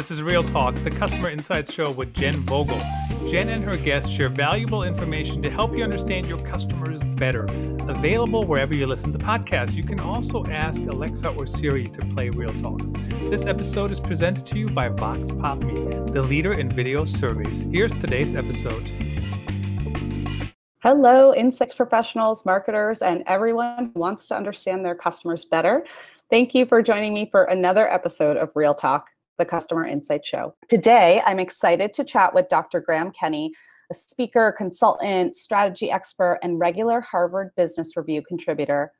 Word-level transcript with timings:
This 0.00 0.10
is 0.10 0.22
Real 0.22 0.42
Talk, 0.42 0.74
the 0.76 0.90
Customer 0.90 1.28
Insights 1.28 1.70
Show 1.70 1.90
with 1.90 2.14
Jen 2.14 2.36
Vogel. 2.36 2.80
Jen 3.28 3.50
and 3.50 3.62
her 3.62 3.76
guests 3.76 4.08
share 4.08 4.30
valuable 4.30 4.82
information 4.82 5.42
to 5.42 5.50
help 5.50 5.76
you 5.76 5.84
understand 5.84 6.26
your 6.26 6.38
customers 6.38 7.00
better. 7.16 7.44
Available 7.86 8.44
wherever 8.44 8.74
you 8.74 8.86
listen 8.86 9.12
to 9.12 9.18
podcasts. 9.18 9.74
You 9.74 9.82
can 9.82 10.00
also 10.00 10.46
ask 10.46 10.80
Alexa 10.80 11.28
or 11.28 11.46
Siri 11.46 11.86
to 11.88 12.00
play 12.06 12.30
Real 12.30 12.54
Talk. 12.60 12.80
This 13.28 13.44
episode 13.44 13.90
is 13.90 14.00
presented 14.00 14.46
to 14.46 14.58
you 14.58 14.68
by 14.68 14.88
Vox 14.88 15.30
Pop 15.32 15.60
the 15.60 16.24
leader 16.26 16.54
in 16.54 16.70
video 16.70 17.04
surveys. 17.04 17.66
Here's 17.70 17.92
today's 17.92 18.34
episode. 18.34 18.90
Hello, 20.82 21.34
insights 21.34 21.74
professionals, 21.74 22.46
marketers, 22.46 23.02
and 23.02 23.22
everyone 23.26 23.90
who 23.92 24.00
wants 24.00 24.26
to 24.28 24.34
understand 24.34 24.82
their 24.82 24.94
customers 24.94 25.44
better. 25.44 25.84
Thank 26.30 26.54
you 26.54 26.64
for 26.64 26.80
joining 26.80 27.12
me 27.12 27.28
for 27.30 27.44
another 27.44 27.86
episode 27.92 28.38
of 28.38 28.50
Real 28.54 28.72
Talk, 28.72 29.10
the 29.40 29.44
Customer 29.46 29.86
Insight 29.86 30.24
Show. 30.24 30.54
Today, 30.68 31.22
I'm 31.26 31.40
excited 31.40 31.92
to 31.94 32.04
chat 32.04 32.32
with 32.34 32.48
Dr. 32.48 32.78
Graham 32.78 33.10
Kenny, 33.10 33.52
a 33.90 33.94
speaker, 33.94 34.54
consultant, 34.56 35.34
strategy 35.34 35.90
expert, 35.90 36.38
and 36.42 36.60
regular 36.60 37.00
Harvard 37.00 37.50
Business 37.56 37.96
Review 37.96 38.22
contributor. 38.22 38.92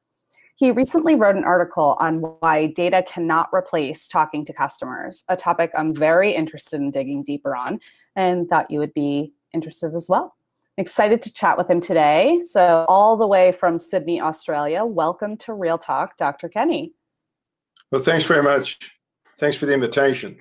He 0.57 0.73
recently 0.73 1.15
wrote 1.15 1.37
an 1.37 1.45
article 1.45 1.97
on 2.01 2.21
why 2.41 2.67
data 2.67 3.05
cannot 3.07 3.51
replace 3.53 4.09
talking 4.09 4.45
to 4.47 4.53
customers, 4.53 5.25
a 5.29 5.37
topic 5.37 5.71
I'm 5.77 5.95
very 5.95 6.35
interested 6.35 6.81
in 6.81 6.91
digging 6.91 7.23
deeper 7.23 7.55
on 7.55 7.79
and 8.17 8.49
thought 8.49 8.71
you 8.71 8.79
would 8.79 8.95
be 8.95 9.33
interested 9.53 9.95
as 9.95 10.09
well. 10.09 10.35
I'm 10.79 10.83
excited 10.83 11.21
to 11.23 11.33
chat 11.33 11.59
with 11.59 11.69
him 11.69 11.81
today. 11.81 12.41
So, 12.47 12.87
all 12.89 13.17
the 13.19 13.27
way 13.27 13.53
from 13.53 13.77
Sydney, 13.77 14.21
Australia, 14.23 14.87
welcome 14.87 15.37
to 15.39 15.53
Real 15.53 15.77
Talk, 15.77 16.17
Dr. 16.17 16.49
Kenny. 16.49 16.95
Well, 17.91 18.01
thanks 18.01 18.25
very 18.25 18.43
much. 18.43 18.79
Thanks 19.41 19.57
for 19.57 19.67
the 19.67 19.73
invitation. 19.73 20.37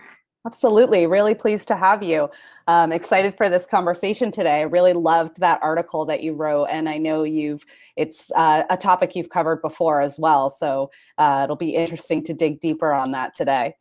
Absolutely. 0.45 1.07
Really 1.07 1.33
pleased 1.33 1.67
to 1.69 1.75
have 1.75 2.03
you. 2.03 2.29
Um, 2.67 2.91
excited 2.91 3.35
for 3.35 3.49
this 3.49 3.65
conversation 3.65 4.31
today. 4.31 4.59
I 4.59 4.63
really 4.63 4.93
loved 4.93 5.39
that 5.39 5.59
article 5.61 6.05
that 6.05 6.21
you 6.21 6.33
wrote, 6.33 6.65
and 6.65 6.87
I 6.87 6.97
know 6.97 7.23
you've 7.23 7.65
it's 7.95 8.31
uh, 8.35 8.63
a 8.69 8.77
topic 8.77 9.15
you've 9.15 9.29
covered 9.29 9.61
before 9.61 10.01
as 10.01 10.19
well. 10.19 10.49
So 10.49 10.91
uh, 11.17 11.41
it'll 11.43 11.55
be 11.55 11.75
interesting 11.75 12.23
to 12.25 12.33
dig 12.33 12.59
deeper 12.59 12.93
on 12.93 13.11
that 13.11 13.35
today. 13.35 13.73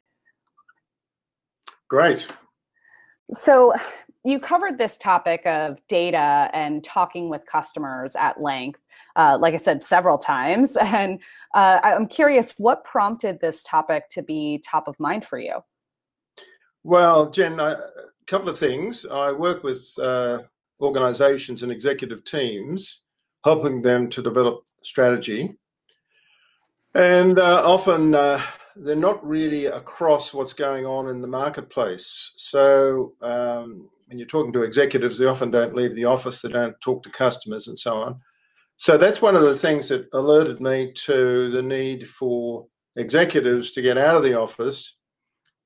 Great. 1.89 2.29
So 3.33 3.75
you 4.29 4.39
covered 4.39 4.77
this 4.77 4.99
topic 4.99 5.41
of 5.47 5.81
data 5.89 6.51
and 6.53 6.85
talking 6.85 7.31
with 7.31 7.47
customers 7.47 8.15
at 8.15 8.39
length, 8.39 8.79
uh, 9.17 9.39
like 9.41 9.55
I 9.55 9.57
said, 9.57 9.83
several 9.83 10.19
times. 10.19 10.77
And 10.99 11.21
uh, 11.55 11.81
I'm 11.83 12.07
curious, 12.07 12.53
what 12.59 12.85
prompted 12.85 13.41
this 13.41 13.63
topic 13.63 14.09
to 14.11 14.23
be 14.23 14.63
top 14.63 14.87
of 14.87 14.99
mind 15.01 15.25
for 15.25 15.39
you? 15.39 15.61
Well, 16.83 17.31
Jen, 17.31 17.59
a 17.61 17.77
couple 18.27 18.51
of 18.51 18.59
things. 18.59 19.07
I 19.07 19.33
work 19.33 19.63
with 19.63 19.89
uh, 19.99 20.41
organizations 20.81 21.63
and 21.63 21.73
executive 21.73 22.25
teams, 22.25 23.01
helping 23.45 23.81
them 23.81 24.11
to 24.11 24.23
develop 24.23 24.65
strategy. 24.83 25.55
And 26.95 27.39
uh, 27.39 27.63
often 27.65 28.15
uh, 28.15 28.43
they're 28.77 28.97
not 28.97 29.27
really 29.27 29.67
across 29.67 30.35
what's 30.35 30.53
going 30.53 30.85
on 30.85 31.09
in 31.09 31.23
the 31.23 31.29
marketplace. 31.29 32.33
So, 32.37 33.15
um, 33.23 33.89
when 34.09 34.19
you're 34.19 34.27
talking 34.27 34.53
to 34.55 34.63
executives, 34.63 35.19
they 35.19 35.27
often 35.27 35.51
don't 35.51 35.77
leave 35.77 35.95
the 35.95 36.07
office, 36.07 36.41
they 36.41 36.49
don't 36.49 36.79
talk 36.81 37.03
to 37.03 37.11
customers, 37.11 37.69
and 37.69 37.79
so 37.79 37.95
on. 37.95 38.21
So 38.77 38.97
that's 38.97 39.21
one 39.21 39.37
of 39.37 39.43
the 39.43 39.57
things 39.57 39.89
that 39.89 40.09
alerted 40.15 40.61
me 40.61 40.93
to 41.05 41.51
the 41.51 41.63
need 41.63 42.09
for 42.09 42.67
executives 42.97 43.71
to 43.73 43.83
get 43.83 43.99
out 43.99 44.17
of 44.17 44.23
the 44.23 44.39
office 44.39 44.97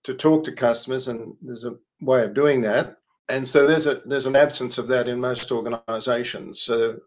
to 0.05 0.15
talk 0.15 0.43
to 0.45 0.53
customers, 0.53 1.09
and 1.09 1.35
there's 1.41 1.65
a 1.65 1.77
way 2.01 2.25
of 2.25 2.35
doing 2.35 2.61
that. 2.63 2.97
And 3.29 3.47
so 3.47 3.67
there's 3.67 3.87
a 3.87 4.03
there's 4.05 4.27
an 4.27 4.35
absence 4.35 4.77
of 4.77 4.89
that 4.89 5.09
in 5.09 5.21
most 5.21 5.53
organizations. 5.53 6.63
So 6.63 6.99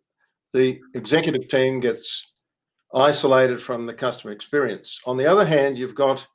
the 0.53 0.79
executive 0.93 1.49
team 1.49 1.81
gets 1.81 2.25
isolated 2.93 3.61
from 3.61 3.85
the 3.85 3.93
customer 3.93 4.31
experience. 4.31 5.01
On 5.05 5.17
the 5.17 5.25
other 5.25 5.45
hand, 5.45 5.77
you've 5.77 5.95
got 5.95 6.25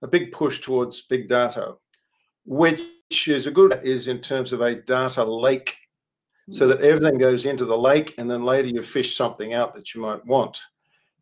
a 0.00 0.08
big 0.08 0.32
push 0.32 0.60
towards 0.60 1.02
big 1.02 1.28
data, 1.28 1.74
which 2.46 2.80
is 3.10 3.46
a 3.46 3.50
good 3.50 3.80
is 3.82 4.08
in 4.08 4.20
terms 4.20 4.52
of 4.52 4.60
a 4.60 4.74
data 4.74 5.24
lake 5.24 5.76
so 6.50 6.66
that 6.66 6.80
everything 6.80 7.18
goes 7.18 7.46
into 7.46 7.64
the 7.64 7.76
lake 7.76 8.14
and 8.18 8.30
then 8.30 8.42
later 8.42 8.68
you 8.68 8.82
fish 8.82 9.16
something 9.16 9.54
out 9.54 9.74
that 9.74 9.94
you 9.94 10.00
might 10.00 10.24
want. 10.26 10.58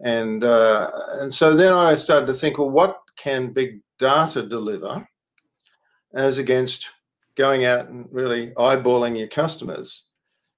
And 0.00 0.44
uh, 0.44 0.90
and 1.20 1.32
so 1.32 1.54
then 1.54 1.72
i 1.72 1.96
started 1.96 2.26
to 2.26 2.34
think 2.34 2.58
well 2.58 2.70
what 2.70 3.00
can 3.16 3.52
big 3.52 3.80
data 3.98 4.42
deliver 4.42 5.06
as 6.14 6.38
against 6.38 6.88
going 7.36 7.64
out 7.64 7.88
and 7.88 8.08
really 8.10 8.52
eyeballing 8.52 9.18
your 9.18 9.28
customers? 9.28 10.04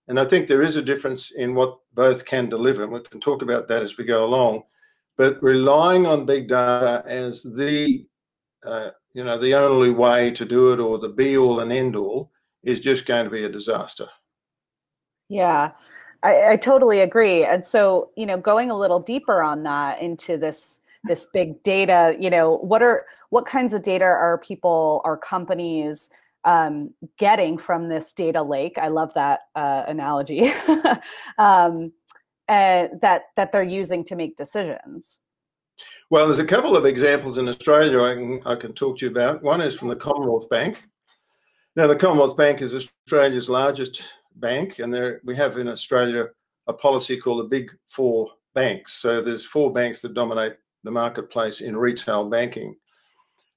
And 0.08 0.20
i 0.20 0.24
think 0.24 0.46
there 0.46 0.62
is 0.62 0.76
a 0.76 0.82
difference 0.82 1.30
in 1.30 1.54
what 1.54 1.78
both 1.94 2.24
can 2.24 2.48
deliver 2.48 2.84
and 2.84 2.92
we 2.92 3.00
can 3.00 3.20
talk 3.20 3.42
about 3.42 3.66
that 3.68 3.82
as 3.82 3.96
we 3.96 4.04
go 4.04 4.24
along. 4.24 4.62
But 5.16 5.42
relying 5.42 6.06
on 6.06 6.26
big 6.26 6.48
data 6.48 7.02
as 7.06 7.42
the 7.42 8.06
uh, 8.64 8.90
you 9.12 9.24
know, 9.24 9.36
the 9.36 9.54
only 9.54 9.90
way 9.90 10.30
to 10.32 10.44
do 10.44 10.72
it 10.72 10.80
or 10.80 10.98
the 10.98 11.08
be 11.08 11.36
all 11.36 11.60
and 11.60 11.72
end 11.72 11.96
all 11.96 12.30
is 12.62 12.80
just 12.80 13.06
going 13.06 13.24
to 13.24 13.30
be 13.30 13.44
a 13.44 13.48
disaster. 13.48 14.08
Yeah, 15.28 15.72
I, 16.22 16.50
I 16.50 16.56
totally 16.56 17.00
agree. 17.00 17.44
And 17.44 17.64
so, 17.64 18.10
you 18.16 18.26
know, 18.26 18.36
going 18.36 18.70
a 18.70 18.78
little 18.78 19.00
deeper 19.00 19.42
on 19.42 19.62
that 19.64 20.00
into 20.00 20.36
this 20.36 20.80
this 21.04 21.26
big 21.32 21.62
data, 21.62 22.14
you 22.20 22.28
know, 22.28 22.58
what 22.58 22.82
are 22.82 23.06
what 23.30 23.46
kinds 23.46 23.72
of 23.72 23.82
data 23.82 24.04
are 24.04 24.38
people, 24.38 25.00
are 25.04 25.16
companies 25.16 26.10
um, 26.44 26.92
getting 27.16 27.56
from 27.56 27.88
this 27.88 28.12
data 28.12 28.42
lake? 28.42 28.76
I 28.76 28.88
love 28.88 29.14
that 29.14 29.40
uh, 29.54 29.84
analogy. 29.86 30.52
um, 31.38 31.92
and 32.48 33.00
that 33.00 33.26
that 33.36 33.52
they're 33.52 33.62
using 33.62 34.04
to 34.04 34.16
make 34.16 34.36
decisions. 34.36 35.20
Well, 36.10 36.26
there's 36.26 36.40
a 36.40 36.44
couple 36.44 36.76
of 36.76 36.86
examples 36.86 37.38
in 37.38 37.48
Australia 37.48 38.02
I 38.02 38.14
can, 38.14 38.42
I 38.44 38.56
can 38.56 38.72
talk 38.72 38.98
to 38.98 39.04
you 39.04 39.12
about. 39.12 39.44
One 39.44 39.60
is 39.60 39.78
from 39.78 39.86
the 39.86 39.94
Commonwealth 39.94 40.50
Bank. 40.50 40.82
Now, 41.76 41.86
the 41.86 41.94
Commonwealth 41.94 42.36
Bank 42.36 42.62
is 42.62 42.74
Australia's 42.74 43.48
largest 43.48 44.02
bank, 44.34 44.80
and 44.80 44.92
there 44.92 45.20
we 45.22 45.36
have 45.36 45.56
in 45.56 45.68
Australia 45.68 46.26
a 46.66 46.72
policy 46.72 47.16
called 47.16 47.44
the 47.44 47.48
Big 47.48 47.70
Four 47.86 48.28
banks. 48.56 48.94
So 48.94 49.20
there's 49.20 49.44
four 49.44 49.72
banks 49.72 50.02
that 50.02 50.14
dominate 50.14 50.56
the 50.82 50.90
marketplace 50.90 51.60
in 51.60 51.76
retail 51.76 52.28
banking. 52.28 52.74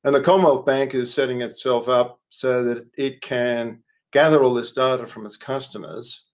And 0.04 0.14
the 0.14 0.22
Commonwealth 0.22 0.64
Bank 0.64 0.94
is 0.94 1.12
setting 1.12 1.42
itself 1.42 1.90
up 1.90 2.20
so 2.30 2.64
that 2.66 2.86
it 2.96 3.22
can 3.22 3.82
gather 4.12 4.44
all 4.44 4.54
this 4.54 4.74
data 4.74 5.08
from 5.08 5.26
its 5.26 5.38
customers 5.38 6.26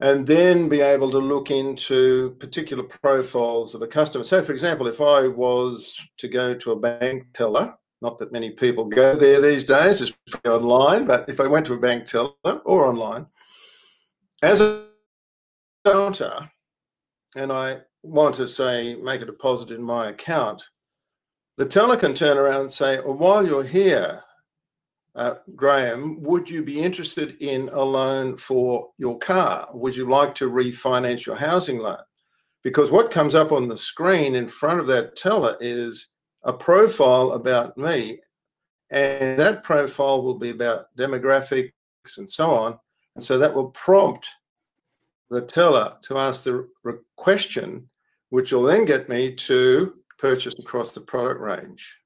and 0.00 0.26
then 0.26 0.68
be 0.68 0.80
able 0.80 1.10
to 1.10 1.18
look 1.18 1.50
into 1.50 2.36
particular 2.38 2.82
profiles 2.82 3.74
of 3.74 3.82
a 3.82 3.86
customer. 3.86 4.24
So, 4.24 4.42
for 4.42 4.52
example, 4.52 4.86
if 4.86 5.00
I 5.00 5.28
was 5.28 5.96
to 6.18 6.28
go 6.28 6.54
to 6.54 6.72
a 6.72 6.76
bank 6.76 7.26
teller, 7.34 7.74
not 8.00 8.18
that 8.18 8.32
many 8.32 8.50
people 8.50 8.86
go 8.86 9.14
there 9.14 9.42
these 9.42 9.64
days, 9.64 10.00
it's 10.00 10.12
online, 10.46 11.06
but 11.06 11.28
if 11.28 11.38
I 11.38 11.46
went 11.46 11.66
to 11.66 11.74
a 11.74 11.78
bank 11.78 12.06
teller 12.06 12.32
or 12.42 12.86
online, 12.86 13.26
as 14.42 14.62
a 14.62 14.86
counter, 15.84 16.50
and 17.36 17.52
I 17.52 17.80
want 18.02 18.34
to 18.36 18.48
say 18.48 18.94
make 18.94 19.20
a 19.20 19.26
deposit 19.26 19.70
in 19.70 19.82
my 19.82 20.08
account, 20.08 20.64
the 21.58 21.66
teller 21.66 21.96
can 21.96 22.14
turn 22.14 22.38
around 22.38 22.62
and 22.62 22.72
say, 22.72 23.00
well, 23.00 23.18
while 23.18 23.46
you're 23.46 23.62
here, 23.62 24.24
uh, 25.14 25.34
Graham, 25.56 26.22
would 26.22 26.48
you 26.48 26.62
be 26.62 26.80
interested 26.80 27.36
in 27.40 27.68
a 27.70 27.82
loan 27.82 28.36
for 28.36 28.90
your 28.98 29.18
car? 29.18 29.68
Would 29.72 29.96
you 29.96 30.08
like 30.08 30.34
to 30.36 30.50
refinance 30.50 31.26
your 31.26 31.36
housing 31.36 31.78
loan? 31.78 31.98
Because 32.62 32.90
what 32.90 33.10
comes 33.10 33.34
up 33.34 33.52
on 33.52 33.68
the 33.68 33.76
screen 33.76 34.34
in 34.34 34.48
front 34.48 34.80
of 34.80 34.86
that 34.88 35.16
teller 35.16 35.56
is 35.60 36.08
a 36.42 36.52
profile 36.52 37.32
about 37.32 37.76
me. 37.76 38.20
And 38.90 39.38
that 39.38 39.62
profile 39.62 40.22
will 40.22 40.38
be 40.38 40.50
about 40.50 40.86
demographics 40.96 41.72
and 42.18 42.28
so 42.28 42.50
on. 42.52 42.78
And 43.14 43.24
so 43.24 43.38
that 43.38 43.54
will 43.54 43.70
prompt 43.70 44.28
the 45.30 45.40
teller 45.40 45.96
to 46.02 46.18
ask 46.18 46.44
the 46.44 46.68
question, 47.16 47.88
which 48.30 48.52
will 48.52 48.64
then 48.64 48.84
get 48.84 49.08
me 49.08 49.34
to 49.34 49.94
purchase 50.18 50.54
across 50.58 50.92
the 50.92 51.00
product 51.00 51.40
range. 51.40 51.96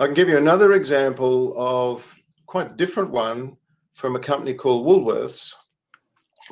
I 0.00 0.04
can 0.04 0.14
give 0.14 0.28
you 0.28 0.36
another 0.36 0.74
example 0.74 1.54
of 1.56 2.04
quite 2.46 2.70
a 2.70 2.76
different 2.76 3.10
one 3.10 3.56
from 3.94 4.14
a 4.14 4.20
company 4.20 4.54
called 4.54 4.86
Woolworths. 4.86 5.52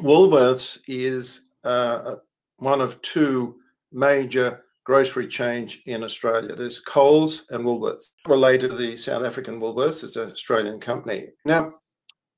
Woolworths 0.01 0.79
is 0.89 1.43
uh, 1.63 2.17
one 2.57 2.81
of 2.81 3.01
two 3.03 3.55
major 3.93 4.65
grocery 4.83 5.29
chains 5.29 5.79
in 5.87 6.03
Australia. 6.03 6.57
There's 6.57 6.81
Coles 6.81 7.45
and 7.51 7.65
Woolworths, 7.65 8.11
related 8.27 8.71
to 8.71 8.77
the 8.77 8.97
South 8.97 9.25
African 9.25 9.61
Woolworths. 9.61 10.03
It's 10.03 10.17
an 10.17 10.33
Australian 10.33 10.81
company. 10.81 11.29
Now, 11.45 11.75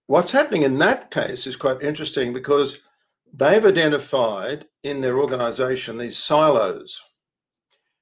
what's 0.08 0.30
happening 0.30 0.62
in 0.62 0.76
that 0.80 1.10
case 1.10 1.46
is 1.46 1.56
quite 1.56 1.80
interesting 1.80 2.34
because 2.34 2.80
they've 3.32 3.64
identified 3.64 4.66
in 4.82 5.00
their 5.00 5.18
organization 5.18 5.96
these 5.96 6.18
silos 6.18 7.00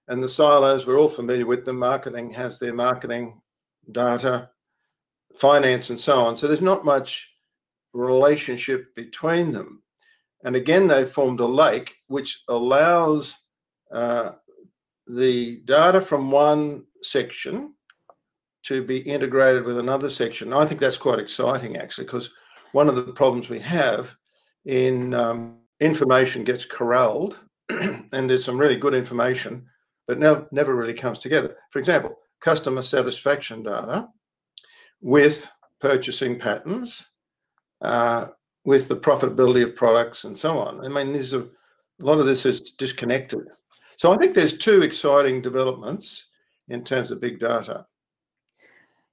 and 0.09 0.23
the 0.23 0.29
silos, 0.29 0.87
we're 0.87 0.99
all 0.99 1.09
familiar 1.09 1.47
with 1.47 1.65
them. 1.65 1.79
Marketing 1.79 2.31
has 2.33 2.59
their 2.59 2.75
marketing 2.75 3.41
data, 3.91 4.51
finance, 5.37 5.91
and 5.91 5.99
so 5.99 6.25
on. 6.25 6.37
So 6.37 6.47
there's 6.47 6.61
not 6.61 6.85
much 6.85 7.29
relationship 7.93 8.95
between 8.95 9.53
them. 9.53 9.83
And 10.45 10.55
again, 10.55 10.87
they've 10.87 11.11
formed 11.11 11.41
a 11.41 11.47
lake 11.47 11.95
which 12.07 12.43
allows 12.49 13.35
uh, 13.93 14.33
the 15.07 15.63
data 15.65 16.01
from 16.01 16.31
one 16.31 16.85
section 17.03 17.75
to 18.65 18.83
be 18.83 18.99
integrated 18.99 19.65
with 19.65 19.79
another 19.79 20.11
section. 20.11 20.53
I 20.53 20.67
think 20.67 20.81
that's 20.81 20.97
quite 20.97 21.21
exciting, 21.21 21.77
actually, 21.77 22.05
because 22.05 22.31
one 22.73 22.89
of 22.89 22.97
the 22.97 23.03
problems 23.03 23.49
we 23.49 23.61
have 23.61 24.15
in 24.65 25.15
um, 25.15 25.59
information 25.81 26.45
gets 26.45 26.65
corralled, 26.65 27.39
and 27.69 28.29
there's 28.29 28.45
some 28.45 28.59
really 28.59 28.77
good 28.77 28.95
information, 28.95 29.67
but 30.07 30.19
now 30.19 30.47
never 30.53 30.75
really 30.75 30.95
comes 30.95 31.19
together. 31.19 31.57
For 31.71 31.79
example, 31.79 32.17
customer 32.41 32.83
satisfaction 32.83 33.63
data 33.63 34.09
with 35.01 35.51
purchasing 35.81 36.39
patterns, 36.39 37.09
uh, 37.83 38.27
with 38.65 38.89
the 38.89 38.97
profitability 38.97 39.63
of 39.63 39.77
products, 39.77 40.25
and 40.25 40.37
so 40.37 40.59
on. 40.59 40.85
I 40.85 40.89
mean, 40.89 41.13
these 41.13 41.35
are 41.35 41.43
a 41.43 42.05
lot 42.05 42.19
of 42.19 42.27
this 42.27 42.45
is 42.45 42.73
disconnected. 42.73 43.41
So 43.97 44.13
I 44.13 44.17
think 44.17 44.35
there's 44.35 44.57
two 44.57 44.83
exciting 44.83 45.41
developments 45.41 46.27
in 46.69 46.85
terms 46.85 47.11
of 47.11 47.21
big 47.21 47.41
data. 47.41 47.87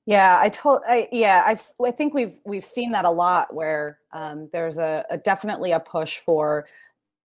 Yeah, 0.06 0.38
I 0.42 0.50
told. 0.50 0.82
I, 0.86 1.08
yeah, 1.14 1.44
I've. 1.46 1.64
I 1.84 1.92
think 1.92 2.14
we've 2.14 2.38
we've 2.44 2.66
seen 2.66 2.92
that 2.92 3.06
a 3.06 3.10
lot 3.10 3.54
where 3.54 4.00
um, 4.12 4.50
there's 4.52 4.78
a, 4.78 5.06
a 5.10 5.18
definitely 5.18 5.72
a 5.72 5.80
push 5.80 6.18
for 6.18 6.68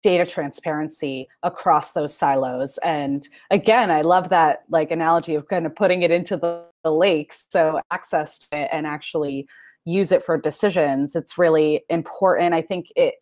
data 0.02 0.24
transparency 0.24 1.28
across 1.42 1.92
those 1.92 2.14
silos. 2.14 2.78
And 2.78 3.26
again, 3.50 3.90
I 3.90 4.02
love 4.02 4.28
that 4.28 4.64
like 4.68 4.90
analogy 4.90 5.34
of 5.34 5.48
kind 5.48 5.66
of 5.66 5.74
putting 5.74 6.02
it 6.02 6.10
into 6.10 6.36
the, 6.36 6.64
the 6.84 6.92
lakes, 6.92 7.46
so 7.50 7.80
access 7.90 8.38
to 8.40 8.58
it 8.58 8.68
and 8.72 8.86
actually 8.86 9.48
use 9.84 10.12
it 10.12 10.22
for 10.22 10.38
decisions. 10.38 11.16
It's 11.16 11.38
really 11.38 11.82
important. 11.88 12.54
I 12.54 12.62
think 12.62 12.86
it, 12.96 13.14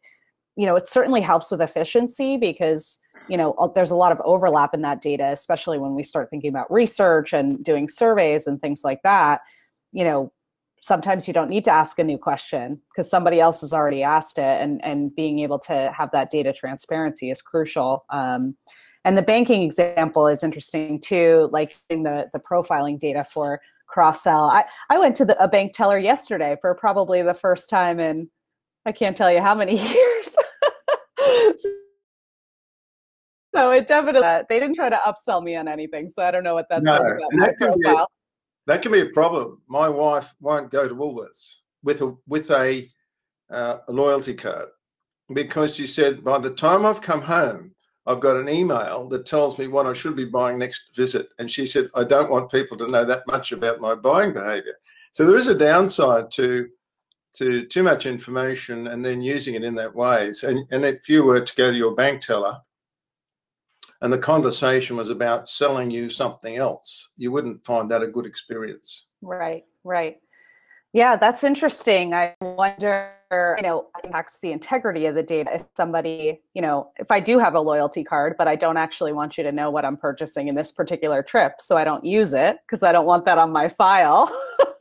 you 0.56 0.66
know, 0.66 0.76
it 0.76 0.88
certainly 0.88 1.20
helps 1.20 1.50
with 1.50 1.60
efficiency 1.60 2.36
because 2.36 2.98
you 3.28 3.38
know 3.38 3.72
there's 3.74 3.90
a 3.90 3.96
lot 3.96 4.12
of 4.12 4.20
overlap 4.24 4.74
in 4.74 4.82
that 4.82 5.00
data 5.00 5.30
especially 5.32 5.78
when 5.78 5.94
we 5.94 6.02
start 6.02 6.28
thinking 6.28 6.50
about 6.50 6.70
research 6.70 7.32
and 7.32 7.64
doing 7.64 7.88
surveys 7.88 8.46
and 8.46 8.60
things 8.60 8.82
like 8.84 9.00
that 9.02 9.40
you 9.92 10.04
know 10.04 10.30
sometimes 10.84 11.26
you 11.26 11.32
don't 11.32 11.48
need 11.48 11.64
to 11.64 11.70
ask 11.70 11.98
a 11.98 12.04
new 12.04 12.18
question 12.18 12.78
because 12.90 13.08
somebody 13.08 13.40
else 13.40 13.62
has 13.62 13.72
already 13.72 14.02
asked 14.02 14.36
it 14.36 14.60
and 14.60 14.84
and 14.84 15.14
being 15.16 15.38
able 15.38 15.58
to 15.58 15.90
have 15.96 16.10
that 16.12 16.30
data 16.30 16.52
transparency 16.52 17.30
is 17.30 17.40
crucial 17.40 18.04
um, 18.10 18.54
and 19.06 19.16
the 19.16 19.22
banking 19.22 19.62
example 19.62 20.28
is 20.28 20.44
interesting 20.44 21.00
too 21.00 21.48
like 21.52 21.76
the 21.88 22.28
the 22.34 22.38
profiling 22.38 22.98
data 22.98 23.24
for 23.24 23.62
cross 23.86 24.22
sell 24.22 24.44
i 24.50 24.62
i 24.90 24.98
went 24.98 25.16
to 25.16 25.24
the, 25.24 25.42
a 25.42 25.48
bank 25.48 25.72
teller 25.72 25.98
yesterday 25.98 26.54
for 26.60 26.74
probably 26.74 27.22
the 27.22 27.32
first 27.32 27.70
time 27.70 27.98
in 27.98 28.28
i 28.84 28.92
can't 28.92 29.16
tell 29.16 29.32
you 29.32 29.40
how 29.40 29.54
many 29.54 29.78
years 29.94 30.36
so 33.54 33.70
it 33.70 33.86
definitely 33.86 34.20
they 34.48 34.60
didn't 34.60 34.74
try 34.74 34.90
to 34.90 35.00
upsell 35.06 35.42
me 35.42 35.54
on 35.56 35.68
anything. 35.68 36.08
So 36.08 36.22
I 36.22 36.30
don't 36.30 36.42
know 36.42 36.54
what 36.54 36.66
that 36.70 36.82
no, 36.82 36.98
says 36.98 37.12
about 37.18 37.32
my 37.32 37.48
profile. 37.56 38.02
A, 38.02 38.23
that 38.66 38.82
can 38.82 38.92
be 38.92 39.00
a 39.00 39.06
problem. 39.06 39.60
My 39.68 39.88
wife 39.88 40.34
won't 40.40 40.70
go 40.70 40.88
to 40.88 40.94
Woolworths 40.94 41.56
with 41.82 42.00
a 42.00 42.16
with 42.26 42.50
a, 42.50 42.90
uh, 43.50 43.78
a 43.86 43.92
loyalty 43.92 44.34
card 44.34 44.68
because 45.32 45.74
she 45.76 45.86
said 45.86 46.24
by 46.24 46.38
the 46.38 46.50
time 46.50 46.84
I've 46.84 47.00
come 47.00 47.22
home, 47.22 47.72
I've 48.06 48.20
got 48.20 48.36
an 48.36 48.48
email 48.48 49.08
that 49.08 49.26
tells 49.26 49.58
me 49.58 49.66
what 49.66 49.86
I 49.86 49.92
should 49.92 50.16
be 50.16 50.26
buying 50.26 50.58
next 50.58 50.82
visit. 50.94 51.28
And 51.38 51.50
she 51.50 51.66
said, 51.66 51.88
I 51.94 52.04
don't 52.04 52.30
want 52.30 52.52
people 52.52 52.76
to 52.78 52.86
know 52.86 53.04
that 53.04 53.26
much 53.26 53.52
about 53.52 53.80
my 53.80 53.94
buying 53.94 54.32
behavior. 54.32 54.74
So 55.12 55.24
there 55.24 55.38
is 55.38 55.48
a 55.48 55.54
downside 55.54 56.30
to 56.32 56.68
to 57.34 57.66
too 57.66 57.82
much 57.82 58.06
information 58.06 58.86
and 58.88 59.04
then 59.04 59.20
using 59.20 59.54
it 59.54 59.64
in 59.64 59.74
that 59.74 59.92
way. 59.92 60.32
And, 60.44 60.66
and 60.70 60.84
if 60.84 61.08
you 61.08 61.24
were 61.24 61.40
to 61.40 61.56
go 61.56 61.72
to 61.72 61.76
your 61.76 61.94
bank 61.94 62.20
teller 62.20 62.58
and 64.04 64.12
the 64.12 64.18
conversation 64.18 64.98
was 64.98 65.08
about 65.08 65.48
selling 65.48 65.90
you 65.90 66.10
something 66.10 66.56
else, 66.56 67.08
you 67.16 67.32
wouldn't 67.32 67.64
find 67.64 67.90
that 67.90 68.02
a 68.02 68.06
good 68.06 68.26
experience. 68.26 69.06
Right, 69.22 69.64
right. 69.82 70.18
Yeah, 70.92 71.16
that's 71.16 71.42
interesting. 71.42 72.12
I 72.12 72.34
wonder, 72.42 73.14
you 73.32 73.62
know, 73.62 73.86
impacts 74.04 74.40
the 74.42 74.52
integrity 74.52 75.06
of 75.06 75.14
the 75.14 75.22
data 75.22 75.54
if 75.54 75.62
somebody, 75.74 76.42
you 76.52 76.60
know, 76.60 76.90
if 76.98 77.10
I 77.10 77.18
do 77.18 77.38
have 77.38 77.54
a 77.54 77.60
loyalty 77.60 78.04
card, 78.04 78.34
but 78.36 78.46
I 78.46 78.56
don't 78.56 78.76
actually 78.76 79.14
want 79.14 79.38
you 79.38 79.42
to 79.42 79.50
know 79.50 79.70
what 79.70 79.86
I'm 79.86 79.96
purchasing 79.96 80.48
in 80.48 80.54
this 80.54 80.70
particular 80.70 81.22
trip, 81.22 81.54
so 81.58 81.78
I 81.78 81.84
don't 81.84 82.04
use 82.04 82.34
it 82.34 82.58
because 82.66 82.82
I 82.82 82.92
don't 82.92 83.06
want 83.06 83.24
that 83.24 83.38
on 83.38 83.52
my 83.52 83.70
file. 83.70 84.30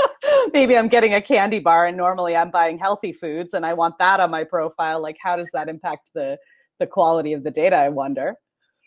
Maybe 0.53 0.77
I'm 0.77 0.89
getting 0.89 1.13
a 1.13 1.21
candy 1.21 1.59
bar 1.59 1.85
and 1.85 1.95
normally 1.95 2.35
I'm 2.35 2.51
buying 2.51 2.77
healthy 2.77 3.13
foods 3.13 3.53
and 3.53 3.65
I 3.65 3.73
want 3.73 3.97
that 3.99 4.19
on 4.19 4.29
my 4.31 4.43
profile. 4.43 5.01
Like 5.01 5.15
how 5.21 5.37
does 5.37 5.49
that 5.53 5.69
impact 5.69 6.11
the 6.13 6.37
the 6.79 6.87
quality 6.87 7.31
of 7.31 7.43
the 7.43 7.51
data, 7.51 7.77
I 7.77 7.87
wonder? 7.87 8.35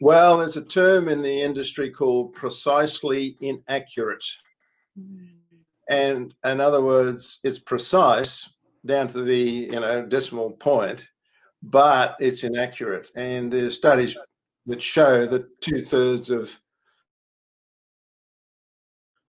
Well, 0.01 0.39
there's 0.39 0.57
a 0.57 0.65
term 0.65 1.09
in 1.09 1.23
the 1.23 1.43
industry 1.43 1.91
called 1.91 2.35
precisely 2.35 3.37
inaccurate. 3.41 4.25
Mm. 4.99 5.29
And 5.89 6.35
in 6.45 6.61
other 6.61 6.83
words, 6.83 7.41
it's 7.45 7.59
precise 7.59 8.51
down 8.85 9.09
to 9.09 9.23
the 9.23 9.39
you 9.39 9.81
know 9.81 10.05
decimal 10.07 10.53
point, 10.53 11.09
but 11.63 12.17
it's 12.19 12.45
inaccurate. 12.45 13.09
And 13.17 13.53
there's 13.53 13.77
studies 13.77 14.17
that 14.67 14.83
show 14.83 15.27
that 15.27 15.61
two 15.61 15.81
thirds 15.81 16.31
of 16.31 16.59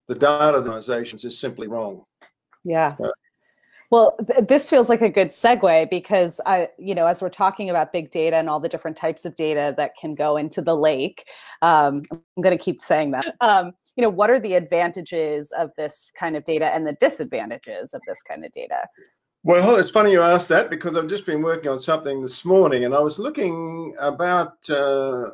the 0.08 0.14
data 0.14 0.56
organizations 0.56 1.24
is 1.24 1.38
simply 1.38 1.66
wrong. 1.66 2.04
Yeah. 2.64 2.94
So, 2.96 3.12
well, 3.94 4.16
th- 4.26 4.48
this 4.48 4.68
feels 4.68 4.88
like 4.88 5.02
a 5.02 5.08
good 5.08 5.28
segue 5.28 5.88
because 5.88 6.40
I, 6.44 6.68
you 6.78 6.96
know, 6.96 7.06
as 7.06 7.22
we're 7.22 7.28
talking 7.28 7.70
about 7.70 7.92
big 7.92 8.10
data 8.10 8.34
and 8.34 8.50
all 8.50 8.58
the 8.58 8.68
different 8.68 8.96
types 8.96 9.24
of 9.24 9.36
data 9.36 9.72
that 9.76 9.96
can 9.96 10.16
go 10.16 10.36
into 10.36 10.60
the 10.62 10.74
lake, 10.74 11.28
um, 11.62 12.02
I'm 12.10 12.42
going 12.42 12.58
to 12.58 12.62
keep 12.62 12.82
saying 12.82 13.12
that. 13.12 13.36
Um, 13.40 13.70
you 13.94 14.02
know, 14.02 14.10
what 14.10 14.30
are 14.30 14.40
the 14.40 14.54
advantages 14.54 15.52
of 15.56 15.70
this 15.76 16.10
kind 16.18 16.36
of 16.36 16.44
data 16.44 16.74
and 16.74 16.84
the 16.84 16.94
disadvantages 16.94 17.94
of 17.94 18.00
this 18.08 18.20
kind 18.20 18.44
of 18.44 18.50
data? 18.50 18.88
Well, 19.44 19.76
it's 19.76 19.90
funny 19.90 20.10
you 20.10 20.22
asked 20.22 20.48
that 20.48 20.70
because 20.70 20.96
I've 20.96 21.06
just 21.06 21.24
been 21.24 21.42
working 21.42 21.70
on 21.70 21.78
something 21.78 22.20
this 22.20 22.44
morning, 22.44 22.84
and 22.84 22.96
I 22.96 22.98
was 22.98 23.20
looking 23.20 23.94
about. 24.00 24.68
Uh, 24.68 25.30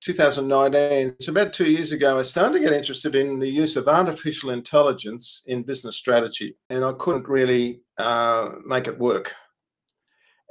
2019, 0.00 1.08
it's 1.08 1.28
about 1.28 1.52
two 1.52 1.70
years 1.70 1.92
ago, 1.92 2.18
I 2.18 2.22
started 2.22 2.54
to 2.54 2.64
get 2.64 2.72
interested 2.72 3.14
in 3.14 3.38
the 3.38 3.48
use 3.48 3.76
of 3.76 3.86
artificial 3.86 4.50
intelligence 4.50 5.42
in 5.46 5.62
business 5.62 5.96
strategy, 5.96 6.56
and 6.70 6.84
I 6.84 6.92
couldn't 6.92 7.28
really 7.28 7.82
uh, 7.98 8.52
make 8.66 8.86
it 8.86 8.98
work. 8.98 9.34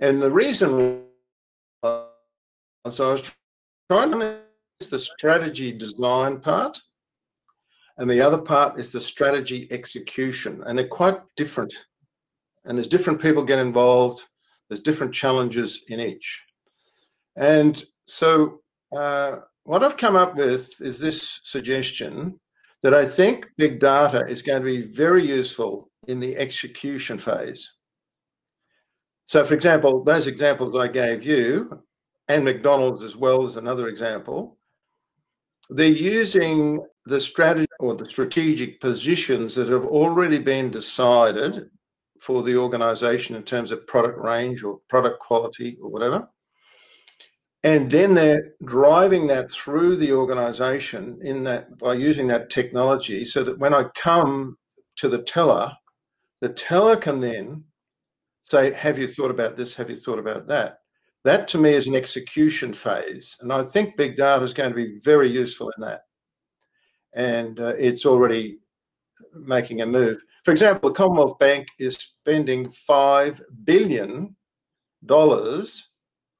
And 0.01 0.21
the 0.21 0.31
reason 0.31 1.03
was 1.83 2.03
I 2.99 3.11
was 3.11 3.31
trying 3.89 4.11
to 4.11 4.39
is 4.79 4.89
the 4.89 4.99
strategy 4.99 5.71
design 5.71 6.39
part, 6.39 6.79
and 7.97 8.09
the 8.09 8.21
other 8.21 8.37
part 8.37 8.79
is 8.79 8.91
the 8.91 9.01
strategy 9.01 9.67
execution, 9.71 10.63
and 10.65 10.77
they're 10.77 10.87
quite 10.87 11.19
different. 11.35 11.73
And 12.65 12.77
there's 12.77 12.87
different 12.87 13.21
people 13.21 13.43
get 13.43 13.59
involved. 13.59 14.21
There's 14.69 14.79
different 14.79 15.13
challenges 15.13 15.81
in 15.89 15.99
each, 15.99 16.43
and 17.35 17.83
so 18.05 18.61
uh, 18.95 19.37
what 19.63 19.83
I've 19.83 19.97
come 19.97 20.15
up 20.15 20.35
with 20.35 20.69
is 20.81 20.99
this 20.99 21.41
suggestion 21.43 22.39
that 22.81 22.93
I 22.93 23.05
think 23.05 23.45
big 23.57 23.79
data 23.79 24.25
is 24.27 24.41
going 24.41 24.61
to 24.61 24.65
be 24.65 24.81
very 24.81 25.25
useful 25.25 25.89
in 26.07 26.19
the 26.19 26.35
execution 26.37 27.17
phase. 27.17 27.69
So, 29.25 29.45
for 29.45 29.53
example, 29.53 30.03
those 30.03 30.27
examples 30.27 30.75
I 30.75 30.87
gave 30.87 31.23
you, 31.23 31.83
and 32.27 32.43
McDonald's 32.43 33.03
as 33.03 33.15
well 33.15 33.45
as 33.45 33.57
another 33.57 33.89
example, 33.89 34.57
they're 35.69 35.87
using 35.87 36.83
the 37.05 37.21
strategy 37.21 37.67
or 37.79 37.93
the 37.93 38.05
strategic 38.05 38.79
positions 38.79 39.53
that 39.55 39.69
have 39.69 39.85
already 39.85 40.39
been 40.39 40.71
decided 40.71 41.69
for 42.19 42.41
the 42.43 42.55
organization 42.55 43.35
in 43.35 43.43
terms 43.43 43.71
of 43.71 43.85
product 43.85 44.17
range 44.17 44.63
or 44.63 44.79
product 44.89 45.19
quality 45.19 45.77
or 45.81 45.89
whatever 45.89 46.27
and 47.63 47.91
then 47.91 48.13
they're 48.13 48.53
driving 48.63 49.27
that 49.27 49.51
through 49.51 49.97
the 49.97 50.13
organization 50.13 51.19
in 51.21 51.43
that 51.43 51.77
by 51.77 51.93
using 51.93 52.27
that 52.27 52.49
technology 52.49 53.25
so 53.25 53.43
that 53.43 53.59
when 53.59 53.73
i 53.73 53.83
come 53.95 54.57
to 54.95 55.09
the 55.09 55.21
teller 55.23 55.71
the 56.41 56.49
teller 56.49 56.95
can 56.95 57.19
then 57.19 57.63
say 58.41 58.71
have 58.71 58.97
you 58.97 59.07
thought 59.07 59.31
about 59.31 59.55
this? 59.55 59.75
Have 59.75 59.89
you 59.89 59.95
thought 59.95 60.19
about 60.19 60.47
that? 60.47 60.79
That 61.23 61.47
to 61.49 61.57
me 61.57 61.71
is 61.71 61.87
an 61.87 61.95
execution 61.95 62.73
phase 62.73 63.37
and 63.41 63.51
i 63.51 63.61
think 63.61 63.97
big 63.97 64.15
data 64.15 64.43
is 64.43 64.53
going 64.53 64.69
to 64.69 64.75
be 64.75 64.99
very 65.03 65.29
useful 65.29 65.71
in 65.77 65.81
that. 65.81 66.01
And 67.13 67.59
uh, 67.59 67.73
it's 67.77 68.05
already 68.05 68.59
making 69.33 69.81
a 69.81 69.85
move. 69.85 70.21
For 70.45 70.51
example 70.51 70.89
the 70.89 70.95
commonwealth 70.95 71.37
bank 71.39 71.67
is 71.77 71.97
spending 71.97 72.71
5 72.71 73.41
billion 73.65 74.35
dollars 75.05 75.89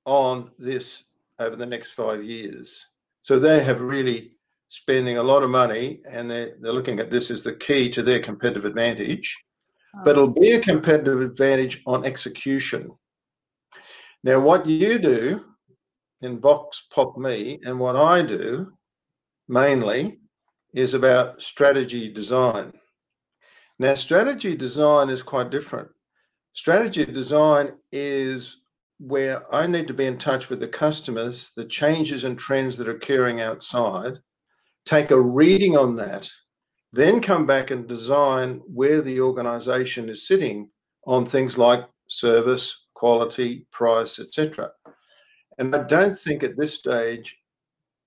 on 0.06 0.52
this 0.58 1.04
over 1.40 1.56
the 1.56 1.66
next 1.66 1.92
five 1.92 2.24
years. 2.24 2.86
So 3.22 3.40
they 3.40 3.64
have 3.64 3.82
really 3.82 4.34
spending 4.70 5.18
a 5.18 5.24
lot 5.24 5.44
of 5.44 5.50
money 5.50 6.00
and 6.10 6.30
they're, 6.30 6.54
they're 6.60 6.72
looking 6.74 7.00
at 7.00 7.10
this 7.10 7.32
as 7.32 7.44
the 7.44 7.54
key 7.54 7.90
to 7.90 8.04
their 8.04 8.20
competitive 8.20 8.66
advantage, 8.66 9.36
oh. 9.96 10.02
but 10.04 10.12
it'll 10.12 10.28
be 10.28 10.52
a 10.52 10.62
competitive 10.62 11.22
advantage 11.22 11.82
on 11.86 12.06
execution. 12.06 12.92
Now, 14.24 14.40
what 14.40 14.66
you 14.66 15.00
do 15.00 15.46
in 16.22 16.40
Vox 16.40 16.84
Pop 16.92 17.18
Me 17.18 17.60
and 17.64 17.80
what 17.80 17.96
I 17.96 18.22
do 18.22 18.74
mainly 19.48 20.20
is 20.74 20.94
about 20.94 21.42
strategy 21.42 22.12
design. 22.12 22.74
Now, 23.80 23.96
strategy 23.96 24.56
design 24.56 25.10
is 25.10 25.24
quite 25.24 25.50
different. 25.50 25.90
Strategy 26.54 27.06
design 27.06 27.78
is 27.92 28.58
where 29.00 29.54
I 29.54 29.66
need 29.66 29.88
to 29.88 29.94
be 29.94 30.06
in 30.06 30.18
touch 30.18 30.50
with 30.50 30.60
the 30.60 30.68
customers, 30.68 31.52
the 31.56 31.66
changes 31.66 32.24
and 32.26 32.38
trends 32.38 32.78
that 32.78 32.88
are 32.88 32.96
occurring 32.96 33.42
outside, 33.42 34.20
take 34.86 35.12
a 35.12 35.20
reading 35.20 35.78
on 35.78 35.96
that, 35.96 36.30
then 36.92 37.22
come 37.22 37.46
back 37.46 37.72
and 37.72 37.88
design 37.88 38.62
where 38.68 39.02
the 39.02 39.22
organization 39.22 40.10
is 40.10 40.28
sitting 40.28 40.70
on 41.06 41.26
things 41.26 41.58
like 41.58 41.88
service, 42.08 42.86
quality, 42.94 43.66
price, 43.72 44.20
etc. 44.20 44.72
And 45.58 45.74
I 45.76 45.84
don't 45.84 46.18
think 46.18 46.44
at 46.44 46.58
this 46.58 46.74
stage, 46.74 47.38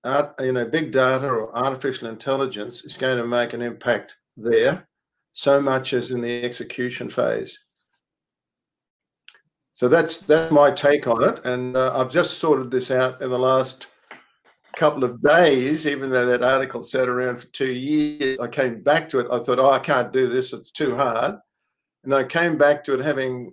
art, 0.03 0.33
you 0.39 0.51
know, 0.51 0.65
big 0.65 0.91
data 0.91 1.27
or 1.27 1.55
artificial 1.55 2.09
intelligence 2.09 2.83
is 2.83 2.95
going 2.95 3.17
to 3.17 3.25
make 3.25 3.53
an 3.53 3.61
impact 3.61 4.15
there 4.37 4.87
so 5.33 5.61
much 5.61 5.93
as 5.93 6.11
in 6.11 6.21
the 6.21 6.43
execution 6.43 7.09
phase. 7.09 7.57
So 9.75 9.87
that's 9.87 10.19
that's 10.19 10.51
my 10.51 10.69
take 10.71 11.07
on 11.07 11.23
it, 11.23 11.45
and 11.45 11.75
uh, 11.75 11.91
I've 11.95 12.11
just 12.11 12.37
sorted 12.37 12.69
this 12.69 12.91
out 12.91 13.21
in 13.21 13.29
the 13.31 13.39
last 13.39 13.87
couple 14.75 15.03
of 15.03 15.21
days. 15.21 15.87
Even 15.87 16.11
though 16.11 16.27
that 16.27 16.43
article 16.43 16.83
sat 16.83 17.09
around 17.09 17.39
for 17.39 17.47
two 17.47 17.71
years, 17.71 18.39
I 18.39 18.47
came 18.47 18.83
back 18.83 19.09
to 19.09 19.19
it. 19.19 19.27
I 19.31 19.39
thought, 19.39 19.59
oh, 19.59 19.71
I 19.71 19.79
can't 19.79 20.13
do 20.13 20.27
this; 20.27 20.53
it's 20.53 20.69
too 20.69 20.95
hard. 20.95 21.37
And 22.03 22.13
I 22.13 22.23
came 22.23 22.57
back 22.57 22.83
to 22.85 22.99
it, 22.99 23.03
having 23.03 23.51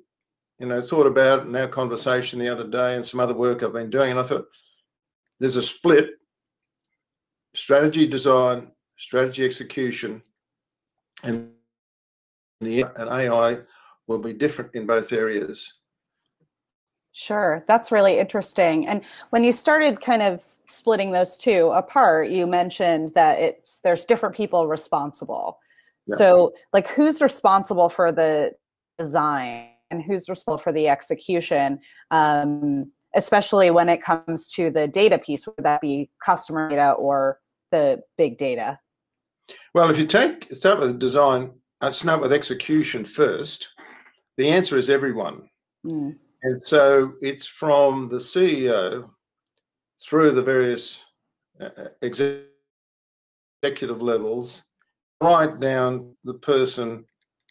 you 0.58 0.66
know 0.66 0.82
thought 0.82 1.06
about 1.06 1.46
in 1.46 1.56
our 1.56 1.68
conversation 1.68 2.38
the 2.38 2.48
other 2.48 2.68
day 2.68 2.96
and 2.96 3.06
some 3.06 3.20
other 3.20 3.34
work 3.34 3.62
I've 3.62 3.72
been 3.72 3.90
doing, 3.90 4.10
and 4.10 4.20
I 4.20 4.24
thought 4.24 4.46
there's 5.38 5.56
a 5.56 5.62
split: 5.62 6.10
strategy 7.54 8.06
design, 8.06 8.72
strategy 8.96 9.42
execution, 9.46 10.20
and 11.22 11.52
the 12.60 12.82
and 12.82 13.08
AI 13.08 13.60
will 14.06 14.18
be 14.18 14.34
different 14.34 14.74
in 14.74 14.86
both 14.86 15.14
areas. 15.14 15.79
Sure, 17.12 17.64
that's 17.66 17.90
really 17.90 18.18
interesting. 18.18 18.86
And 18.86 19.02
when 19.30 19.42
you 19.42 19.52
started 19.52 20.00
kind 20.00 20.22
of 20.22 20.44
splitting 20.66 21.10
those 21.10 21.36
two 21.36 21.70
apart, 21.70 22.30
you 22.30 22.46
mentioned 22.46 23.12
that 23.14 23.38
it's 23.38 23.80
there's 23.80 24.04
different 24.04 24.34
people 24.34 24.68
responsible. 24.68 25.58
Yeah. 26.06 26.16
So, 26.16 26.52
like 26.72 26.88
who's 26.88 27.20
responsible 27.20 27.88
for 27.88 28.12
the 28.12 28.52
design 28.98 29.68
and 29.90 30.02
who's 30.02 30.28
responsible 30.28 30.58
for 30.58 30.72
the 30.72 30.88
execution? 30.88 31.80
Um, 32.10 32.92
especially 33.16 33.72
when 33.72 33.88
it 33.88 34.00
comes 34.00 34.48
to 34.52 34.70
the 34.70 34.86
data 34.86 35.18
piece, 35.18 35.46
would 35.46 35.64
that 35.64 35.80
be 35.80 36.10
customer 36.24 36.68
data 36.68 36.92
or 36.92 37.40
the 37.72 38.00
big 38.16 38.38
data? 38.38 38.78
Well, 39.74 39.90
if 39.90 39.98
you 39.98 40.06
take 40.06 40.52
start 40.52 40.78
with 40.78 41.00
design, 41.00 41.52
uh, 41.80 41.90
start 41.90 42.20
with 42.20 42.32
execution 42.32 43.04
first. 43.04 43.68
The 44.36 44.48
answer 44.48 44.78
is 44.78 44.88
everyone. 44.88 45.48
Mm. 45.84 46.16
And 46.42 46.62
so 46.66 47.14
it's 47.20 47.46
from 47.46 48.08
the 48.08 48.16
CEO 48.16 49.10
through 50.02 50.30
the 50.30 50.42
various 50.42 51.00
uh, 51.60 51.68
uh, 51.76 51.88
executive 53.62 54.00
levels, 54.00 54.62
right 55.20 55.60
down 55.60 56.16
the 56.24 56.34
person 56.34 57.04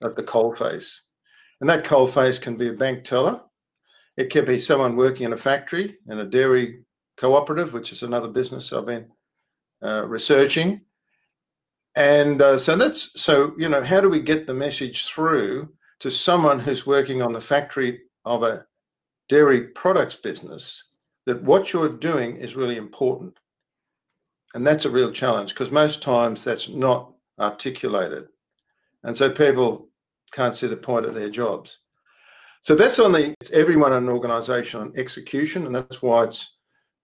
at 0.04 0.16
the 0.16 0.24
coalface. 0.24 0.98
And 1.62 1.70
that 1.70 1.86
coalface 1.86 2.42
can 2.42 2.56
be 2.58 2.70
a 2.70 2.74
bank 2.74 3.04
teller. 3.04 3.42
It 4.18 4.32
can 4.32 4.46
be 4.46 4.60
someone 4.60 4.96
working 4.96 5.26
in 5.28 5.34
a 5.34 5.38
factory, 5.38 5.98
in 6.10 6.20
a 6.20 6.26
dairy 6.26 6.84
cooperative, 7.18 7.74
which 7.74 7.92
is 7.92 8.02
another 8.02 8.28
business 8.28 8.74
I've 8.74 8.86
been 8.86 9.08
uh, 9.84 10.06
researching. 10.08 10.82
And 11.96 12.42
uh, 12.42 12.58
so 12.58 12.76
that's 12.76 13.22
so, 13.22 13.54
you 13.58 13.70
know, 13.70 13.84
how 13.84 14.02
do 14.02 14.10
we 14.10 14.22
get 14.22 14.48
the 14.48 14.54
message 14.54 15.08
through 15.08 15.70
to 16.00 16.10
someone 16.10 16.60
who's 16.60 16.86
working 16.86 17.22
on 17.22 17.34
the 17.34 17.42
factory 17.42 18.02
of 18.26 18.44
a 18.44 18.66
dairy 19.30 19.62
products 19.62 20.16
business 20.16 20.84
that 21.26 21.44
what 21.44 21.72
you're 21.72 21.90
doing 21.90 22.36
is 22.38 22.56
really 22.56 22.76
important. 22.76 23.38
And 24.56 24.66
that's 24.66 24.86
a 24.86 24.90
real 24.90 25.12
challenge 25.12 25.54
because 25.54 25.72
most 25.72 26.02
times 26.02 26.44
that's 26.44 26.68
not 26.70 27.14
articulated. 27.40 28.28
And 29.04 29.16
so 29.16 29.30
people 29.30 29.90
can't 30.32 30.56
see 30.56 30.68
the 30.68 30.76
point 30.76 31.06
of 31.06 31.16
their 31.16 31.30
jobs. 31.30 31.78
So 32.62 32.76
that's 32.76 33.00
on 33.00 33.12
the 33.12 33.34
it's 33.40 33.52
everyone 33.52 33.94
in 33.94 34.04
an 34.04 34.10
organization 34.10 34.82
on 34.82 34.94
execution, 34.98 35.66
and 35.66 35.74
that's 35.74 36.02
why 36.02 36.24
it's 36.24 36.58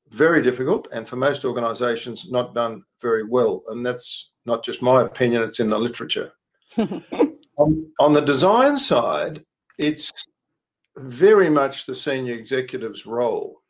very 0.09 0.41
difficult 0.41 0.87
and 0.93 1.07
for 1.07 1.15
most 1.15 1.45
organizations 1.45 2.27
not 2.29 2.53
done 2.53 2.83
very 3.01 3.23
well. 3.23 3.63
And 3.67 3.85
that's 3.85 4.31
not 4.45 4.63
just 4.63 4.81
my 4.81 5.01
opinion, 5.01 5.43
it's 5.43 5.59
in 5.59 5.67
the 5.67 5.79
literature. 5.79 6.31
on, 6.77 7.91
on 7.99 8.13
the 8.13 8.21
design 8.21 8.77
side, 8.77 9.43
it's 9.79 10.11
very 10.97 11.49
much 11.49 11.85
the 11.85 11.95
senior 11.95 12.35
executive's 12.35 13.05
role. 13.05 13.61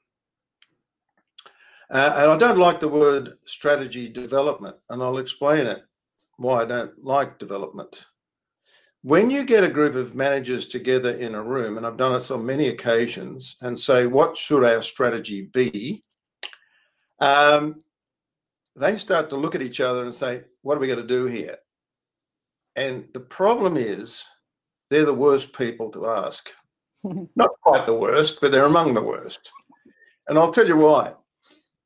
Uh, 1.92 2.14
and 2.18 2.32
I 2.32 2.38
don't 2.38 2.58
like 2.58 2.80
the 2.80 2.88
word 2.88 3.36
strategy 3.46 4.10
development, 4.10 4.76
and 4.90 5.04
I'll 5.04 5.20
explain 5.20 5.68
it 5.68 5.84
why 6.38 6.62
I 6.62 6.66
don't 6.66 7.04
like 7.04 7.40
development. 7.40 8.06
When 9.04 9.30
you 9.30 9.44
get 9.44 9.64
a 9.64 9.70
group 9.70 9.94
of 9.94 10.16
managers 10.16 10.66
together 10.66 11.12
in 11.12 11.36
a 11.36 11.44
room, 11.44 11.78
and 11.78 11.86
I've 11.86 11.98
done 11.98 12.14
this 12.14 12.32
on 12.32 12.46
many 12.46 12.70
occasions, 12.70 13.56
and 13.62 13.80
say, 13.80 14.08
What 14.08 14.36
should 14.36 14.64
our 14.64 14.82
strategy 14.82 15.44
be? 15.54 16.04
Um, 17.20 17.82
they 18.76 18.98
start 18.98 19.30
to 19.30 19.38
look 19.38 19.56
at 19.56 19.62
each 19.62 19.80
other 19.80 20.04
and 20.04 20.14
say, 20.14 20.42
What 20.64 20.76
are 20.76 20.82
we 20.82 20.88
going 20.88 21.00
to 21.00 21.08
do 21.08 21.28
here? 21.28 21.58
And 22.76 23.06
the 23.14 23.20
problem 23.20 23.78
is, 23.78 24.26
they're 24.90 25.06
the 25.06 25.14
worst 25.14 25.54
people 25.54 25.92
to 25.92 26.08
ask. 26.08 26.50
Not 27.36 27.52
quite 27.62 27.86
the 27.86 27.94
worst, 27.94 28.40
but 28.42 28.52
they're 28.52 28.66
among 28.66 28.94
the 28.94 29.02
worst. 29.02 29.52
And 30.28 30.38
I'll 30.38 30.52
tell 30.52 30.68
you 30.68 30.78
why. 30.78 31.14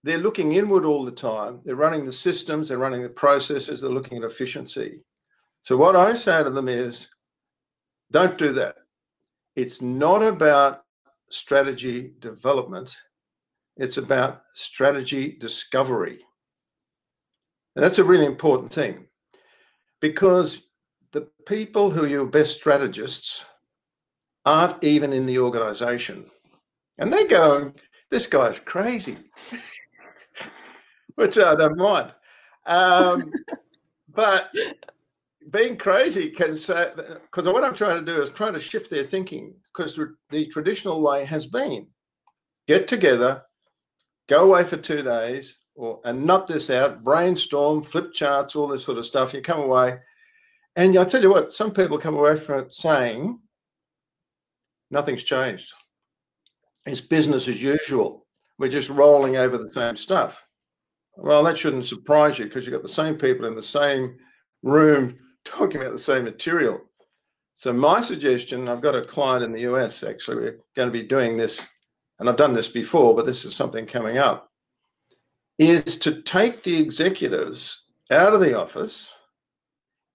They're 0.04 0.18
looking 0.18 0.54
inward 0.54 0.86
all 0.86 1.04
the 1.04 1.12
time. 1.12 1.60
They're 1.64 1.76
running 1.76 2.06
the 2.06 2.14
systems, 2.14 2.70
they're 2.70 2.78
running 2.78 3.02
the 3.02 3.10
processes, 3.10 3.82
they're 3.82 3.90
looking 3.90 4.18
at 4.18 4.24
efficiency. 4.24 5.04
So, 5.62 5.76
what 5.76 5.96
I 5.96 6.14
say 6.14 6.42
to 6.44 6.50
them 6.50 6.70
is 6.70 7.10
don't 8.12 8.38
do 8.38 8.54
that. 8.54 8.76
It's 9.56 9.82
not 9.82 10.24
about 10.24 10.84
strategy 11.30 12.14
development, 12.20 12.96
it's 13.76 13.98
about 13.98 14.44
strategy 14.54 15.38
discovery. 15.38 16.20
And 17.76 17.84
that's 17.84 18.00
a 18.00 18.04
really 18.04 18.26
important 18.26 18.74
thing 18.74 19.08
because 20.00 20.62
the 21.12 21.28
people 21.46 21.92
who 21.92 22.04
are 22.04 22.08
your 22.08 22.26
best 22.26 22.56
strategists 22.56 23.46
aren't 24.46 24.84
even 24.84 25.14
in 25.14 25.26
the 25.26 25.40
organization. 25.40 26.26
And 26.98 27.12
they're 27.12 27.28
going, 27.28 27.74
this 28.10 28.28
guy's 28.28 28.60
crazy, 28.60 29.18
which 31.16 31.38
I 31.38 31.56
don't 31.56 31.78
mind. 31.78 32.14
Um, 32.66 33.32
but 34.14 34.50
being 35.50 35.78
crazy 35.78 36.30
can 36.30 36.56
say, 36.58 36.92
because 36.96 37.48
what 37.48 37.64
I'm 37.64 37.76
trying 37.76 38.04
to 38.04 38.12
do 38.12 38.22
is 38.22 38.30
trying 38.30 38.54
to 38.54 38.60
shift 38.60 38.90
their 38.90 39.04
thinking, 39.04 39.54
because 39.74 40.00
the 40.30 40.46
traditional 40.48 41.02
way 41.02 41.26
has 41.26 41.48
been 41.48 41.88
get 42.68 42.88
together, 42.88 43.44
go 44.28 44.46
away 44.46 44.64
for 44.64 44.78
two 44.78 45.02
days, 45.02 45.58
or 45.76 46.00
and 46.06 46.26
nut 46.26 46.46
this 46.46 46.70
out, 46.70 47.04
brainstorm, 47.04 47.82
flip 47.82 48.14
charts, 48.14 48.56
all 48.56 48.68
this 48.68 48.84
sort 48.84 48.98
of 48.98 49.06
stuff. 49.06 49.34
You 49.34 49.42
come 49.42 49.62
away, 49.62 49.98
and 50.76 50.98
I 50.98 51.06
tell 51.06 51.22
you 51.22 51.32
what, 51.32 51.52
some 51.52 51.72
people 51.72 51.98
come 51.98 52.16
away 52.16 52.38
from 52.38 52.60
it 52.60 52.74
saying, 52.74 53.40
Nothing's 54.92 55.24
changed. 55.24 55.72
It's 56.86 57.02
business 57.02 57.48
as 57.48 57.62
usual. 57.62 58.26
We're 58.58 58.70
just 58.70 58.90
rolling 58.90 59.38
over 59.38 59.58
the 59.58 59.72
same 59.72 59.96
stuff. 59.96 60.46
Well, 61.16 61.44
that 61.44 61.58
shouldn't 61.58 61.86
surprise 61.86 62.40
you 62.40 62.46
because 62.46 62.66
you've 62.66 62.74
got 62.74 62.84
the 62.84 62.90
same 62.90 63.16
people 63.16 63.46
in 63.46 63.56
the 63.56 63.62
same 63.62 64.18
room 64.64 65.18
talking 65.46 65.82
about 65.82 65.92
the 65.92 65.98
same 65.98 66.24
material. 66.24 66.82
So, 67.56 67.74
my 67.74 68.00
suggestion 68.00 68.70
I've 68.70 68.82
got 68.82 68.96
a 68.96 69.02
client 69.02 69.44
in 69.44 69.52
the 69.52 69.62
US 69.62 70.04
actually, 70.04 70.38
we're 70.38 70.60
going 70.76 70.88
to 70.88 70.94
be 70.94 71.04
doing 71.04 71.36
this, 71.36 71.66
and 72.20 72.30
I've 72.30 72.38
done 72.38 72.54
this 72.54 72.70
before, 72.70 73.16
but 73.16 73.26
this 73.26 73.44
is 73.44 73.54
something 73.54 73.86
coming 73.86 74.18
up, 74.18 74.50
is 75.58 75.98
to 75.98 76.22
take 76.22 76.64
the 76.64 76.80
executives 76.80 77.84
out 78.12 78.34
of 78.34 78.40
the 78.40 78.58
office 78.58 79.12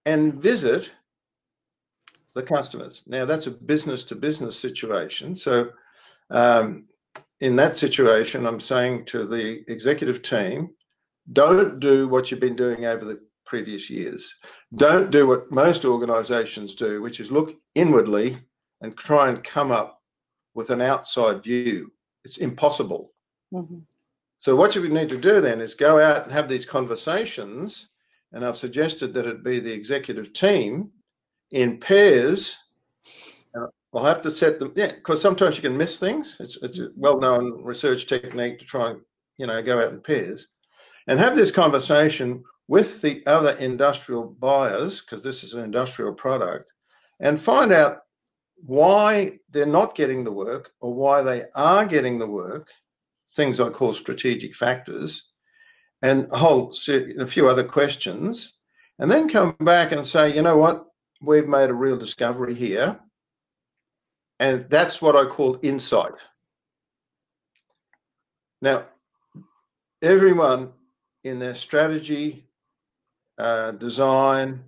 and 0.07 0.35
visit 0.35 0.91
the 2.35 2.43
customers. 2.43 3.03
Now, 3.07 3.25
that's 3.25 3.47
a 3.47 3.51
business 3.51 4.05
to 4.05 4.17
business 4.17 4.59
situation. 4.59 5.35
So, 5.37 5.71
um, 6.31 6.87
in 7.41 7.57
that 7.57 7.77
situation, 7.77 8.47
I'm 8.47 8.61
saying 8.61 9.05
to 9.07 9.25
the 9.25 9.65
executive 9.71 10.23
team, 10.23 10.71
Don't 11.33 11.81
do 11.81 12.09
what 12.09 12.31
you've 12.31 12.41
been 12.41 12.57
doing 12.57 12.87
over 12.87 13.05
the 13.05 13.21
previous 13.47 13.89
years. 13.89 14.35
Don't 14.75 15.11
do 15.11 15.27
what 15.27 15.51
most 15.51 15.85
organizations 15.85 16.75
do, 16.75 17.01
which 17.03 17.21
is 17.21 17.31
look 17.31 17.55
inwardly 17.75 18.39
and 18.81 18.97
try 18.97 19.29
and 19.29 19.43
come 19.43 19.71
up 19.71 20.03
with 20.55 20.71
an 20.71 20.81
outside 20.81 21.43
view. 21.43 21.93
It's 22.25 22.39
impossible. 22.39 23.13
Mm-hmm. 23.53 23.79
So, 24.39 24.57
what 24.57 24.75
you 24.75 24.87
need 24.89 25.09
to 25.11 25.19
do 25.19 25.41
then 25.41 25.61
is 25.61 25.75
go 25.75 26.01
out 26.01 26.25
and 26.25 26.33
have 26.33 26.49
these 26.49 26.67
conversations. 26.67 27.89
And 28.33 28.45
I've 28.45 28.59
suggested 28.59 29.15
that 29.15 29.27
it 29.27 29.45
be 29.45 29.61
the 29.61 29.73
executive 29.73 30.33
team 30.33 30.91
in 31.51 31.79
pairs. 31.79 32.59
Uh, 33.57 33.67
I'll 33.95 34.05
have 34.05 34.23
to 34.23 34.31
set 34.31 34.59
them, 34.59 34.73
yeah, 34.75 34.93
because 34.93 35.21
sometimes 35.21 35.57
you 35.57 35.63
can 35.63 35.77
miss 35.77 35.99
things. 35.99 36.37
It's, 36.41 36.57
it's 36.63 36.79
a 36.79 36.91
well 36.97 37.19
known 37.19 37.63
research 37.63 38.07
technique 38.07 38.59
to 38.59 38.65
try 38.65 38.91
and, 38.91 39.01
you 39.39 39.47
know, 39.47 39.63
go 39.63 39.81
out 39.81 39.93
in 39.93 40.01
pairs 40.01 40.49
and 41.07 41.19
have 41.19 41.37
this 41.37 41.51
conversation 41.51 42.43
with 42.67 43.03
the 43.03 43.23
other 43.27 43.53
industrial 43.59 44.25
buyers, 44.41 45.01
because 45.01 45.23
this 45.23 45.45
is 45.45 45.55
an 45.55 45.63
industrial 45.63 46.15
product, 46.15 46.73
and 47.21 47.39
find 47.39 47.73
out 47.73 47.99
why 48.65 49.39
they're 49.51 49.67
not 49.67 49.95
getting 49.95 50.25
the 50.25 50.33
work 50.33 50.73
or 50.81 50.95
why 50.95 51.21
they 51.21 51.45
are 51.55 51.85
getting 51.85 52.19
the 52.19 52.27
work, 52.27 52.71
things 53.37 53.61
I 53.61 53.69
call 53.69 53.93
strategic 53.93 54.57
factors, 54.57 55.25
and 56.01 56.27
a 56.33 56.39
whole 56.39 56.75
a 56.89 57.27
few 57.27 57.49
other 57.49 57.65
questions, 57.65 58.55
and 58.99 59.11
then 59.11 59.29
come 59.29 59.55
back 59.61 59.93
and 59.93 60.07
say, 60.07 60.35
you 60.35 60.41
know 60.41 60.57
what, 60.57 60.87
we've 61.25 61.49
made 61.49 61.71
a 61.71 61.75
real 61.75 61.97
discovery 61.97 62.55
here. 62.55 62.99
And 64.41 64.67
that's 64.69 65.01
what 65.01 65.17
I 65.17 65.25
call 65.25 65.59
insight. 65.63 66.15
Now, 68.61 68.85
everyone 70.03 70.73
in 71.23 71.39
their 71.39 71.55
strategy, 71.55 72.47
uh, 73.39 73.73
design, 73.73 74.65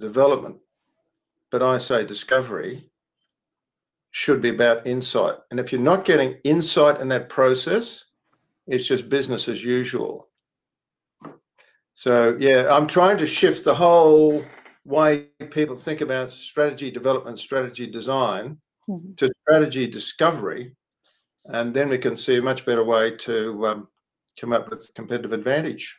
development, 0.00 0.56
but 1.50 1.62
I 1.62 1.78
say 1.78 2.04
discovery, 2.04 2.90
should 4.10 4.40
be 4.40 4.50
about 4.50 4.86
insight. 4.86 5.36
And 5.50 5.58
if 5.58 5.72
you're 5.72 5.80
not 5.80 6.04
getting 6.04 6.36
insight 6.44 7.00
in 7.00 7.08
that 7.08 7.28
process, 7.28 8.04
it's 8.66 8.86
just 8.86 9.08
business 9.08 9.48
as 9.48 9.64
usual. 9.64 10.28
So, 11.94 12.36
yeah, 12.40 12.68
I'm 12.74 12.86
trying 12.86 13.18
to 13.18 13.26
shift 13.26 13.64
the 13.64 13.74
whole 13.74 14.44
way 14.84 15.26
people 15.50 15.76
think 15.76 16.00
about 16.00 16.32
strategy 16.32 16.90
development, 16.90 17.40
strategy 17.40 17.86
design 17.86 18.58
mm-hmm. 18.88 19.14
to 19.14 19.32
strategy 19.42 19.86
discovery. 19.86 20.76
And 21.46 21.74
then 21.74 21.88
we 21.88 21.98
can 21.98 22.16
see 22.16 22.36
a 22.36 22.42
much 22.42 22.64
better 22.64 22.84
way 22.84 23.12
to 23.16 23.66
um, 23.66 23.88
come 24.38 24.52
up 24.52 24.70
with 24.70 24.92
competitive 24.94 25.32
advantage. 25.32 25.96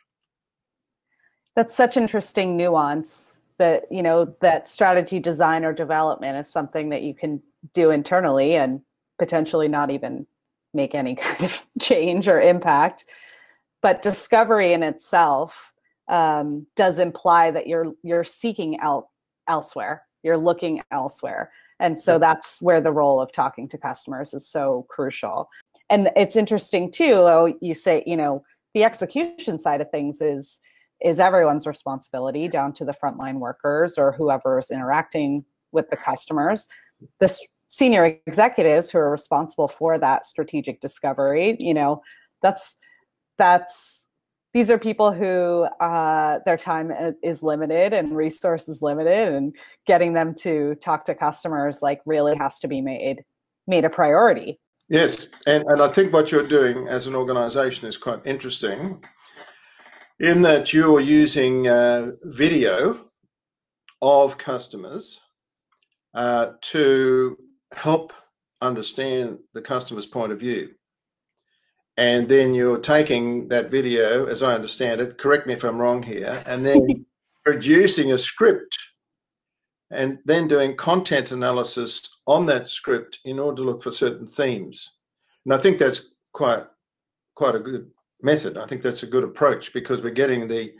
That's 1.54 1.74
such 1.74 1.96
interesting 1.96 2.56
nuance 2.56 3.38
that, 3.58 3.90
you 3.90 4.02
know, 4.02 4.34
that 4.40 4.68
strategy 4.68 5.18
design 5.18 5.64
or 5.64 5.72
development 5.72 6.36
is 6.36 6.48
something 6.48 6.90
that 6.90 7.02
you 7.02 7.14
can 7.14 7.42
do 7.72 7.90
internally 7.90 8.56
and 8.56 8.82
potentially 9.18 9.68
not 9.68 9.90
even 9.90 10.26
make 10.74 10.94
any 10.94 11.14
kind 11.16 11.44
of 11.44 11.66
change 11.80 12.28
or 12.28 12.40
impact. 12.40 13.04
But 13.82 14.02
discovery 14.02 14.72
in 14.72 14.82
itself 14.82 15.72
um, 16.08 16.66
does 16.76 16.98
imply 16.98 17.50
that 17.50 17.66
you're 17.66 17.92
you're 18.02 18.24
seeking 18.24 18.78
out 18.80 19.08
elsewhere. 19.48 20.04
You're 20.22 20.38
looking 20.38 20.82
elsewhere, 20.90 21.52
and 21.78 21.98
so 21.98 22.18
that's 22.18 22.60
where 22.60 22.80
the 22.80 22.92
role 22.92 23.20
of 23.20 23.32
talking 23.32 23.68
to 23.68 23.78
customers 23.78 24.34
is 24.34 24.48
so 24.48 24.86
crucial. 24.88 25.48
And 25.88 26.10
it's 26.16 26.36
interesting 26.36 26.90
too. 26.90 27.14
Oh, 27.14 27.54
you 27.60 27.74
say 27.74 28.02
you 28.06 28.16
know 28.16 28.44
the 28.74 28.84
execution 28.84 29.58
side 29.58 29.80
of 29.80 29.90
things 29.90 30.20
is 30.20 30.60
is 31.00 31.20
everyone's 31.20 31.66
responsibility 31.66 32.48
down 32.48 32.72
to 32.72 32.84
the 32.84 32.92
frontline 32.92 33.38
workers 33.38 33.98
or 33.98 34.12
whoever 34.12 34.58
is 34.58 34.70
interacting 34.70 35.44
with 35.72 35.90
the 35.90 35.96
customers. 35.96 36.68
The 37.20 37.38
senior 37.68 38.18
executives 38.26 38.90
who 38.90 38.98
are 38.98 39.10
responsible 39.10 39.68
for 39.68 39.98
that 39.98 40.24
strategic 40.24 40.80
discovery, 40.80 41.56
you 41.60 41.74
know, 41.74 42.02
that's 42.42 42.76
that's 43.38 44.05
these 44.56 44.70
are 44.70 44.78
people 44.78 45.12
who 45.12 45.64
uh, 45.84 46.38
their 46.46 46.56
time 46.56 46.90
is 47.22 47.42
limited 47.42 47.92
and 47.92 48.16
resources 48.16 48.80
limited 48.80 49.34
and 49.34 49.54
getting 49.86 50.14
them 50.14 50.34
to 50.34 50.74
talk 50.76 51.04
to 51.04 51.14
customers 51.14 51.82
like 51.82 52.00
really 52.06 52.34
has 52.38 52.58
to 52.58 52.66
be 52.66 52.80
made 52.80 53.22
made 53.66 53.84
a 53.84 53.90
priority. 53.90 54.58
Yes 54.88 55.26
and, 55.46 55.62
and 55.64 55.82
i 55.82 55.88
think 55.88 56.10
what 56.10 56.32
you're 56.32 56.46
doing 56.46 56.88
as 56.88 57.06
an 57.06 57.14
organization 57.14 57.86
is 57.86 57.98
quite 57.98 58.24
interesting 58.24 59.04
in 60.20 60.40
that 60.40 60.72
you're 60.72 61.00
using 61.00 61.68
uh, 61.68 62.12
video 62.22 63.08
of 64.00 64.38
customers 64.38 65.20
uh, 66.14 66.52
to 66.62 67.36
help 67.74 68.14
understand 68.62 69.38
the 69.52 69.60
customer's 69.60 70.06
point 70.06 70.32
of 70.32 70.40
view 70.40 70.70
and 71.96 72.28
then 72.28 72.52
you're 72.54 72.78
taking 72.78 73.48
that 73.48 73.70
video, 73.70 74.26
as 74.26 74.42
I 74.42 74.54
understand 74.54 75.00
it, 75.00 75.18
correct 75.18 75.46
me 75.46 75.54
if 75.54 75.64
I'm 75.64 75.78
wrong 75.78 76.02
here, 76.02 76.42
and 76.46 76.64
then 76.64 77.06
producing 77.44 78.12
a 78.12 78.18
script 78.18 78.76
and 79.90 80.18
then 80.24 80.48
doing 80.48 80.76
content 80.76 81.30
analysis 81.30 82.02
on 82.26 82.46
that 82.46 82.66
script 82.66 83.20
in 83.24 83.38
order 83.38 83.56
to 83.56 83.62
look 83.62 83.82
for 83.82 83.90
certain 83.90 84.26
themes. 84.26 84.92
And 85.44 85.54
I 85.54 85.58
think 85.58 85.78
that's 85.78 86.08
quite 86.32 86.64
quite 87.34 87.54
a 87.54 87.60
good 87.60 87.90
method. 88.20 88.58
I 88.58 88.66
think 88.66 88.82
that's 88.82 89.04
a 89.04 89.06
good 89.06 89.24
approach 89.24 89.72
because 89.72 90.02
we're 90.02 90.10
getting 90.10 90.48
the 90.48 90.74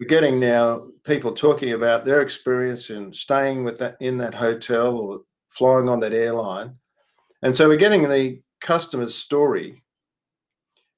we're 0.00 0.08
getting 0.08 0.40
now 0.40 0.82
people 1.04 1.32
talking 1.32 1.72
about 1.72 2.04
their 2.04 2.20
experience 2.20 2.90
in 2.90 3.12
staying 3.12 3.62
with 3.64 3.78
that 3.78 3.96
in 4.00 4.18
that 4.18 4.34
hotel 4.34 4.96
or 4.96 5.20
flying 5.50 5.88
on 5.88 6.00
that 6.00 6.12
airline. 6.12 6.76
And 7.42 7.56
so 7.56 7.68
we're 7.68 7.76
getting 7.76 8.08
the 8.08 8.40
customer's 8.60 9.14
story 9.14 9.81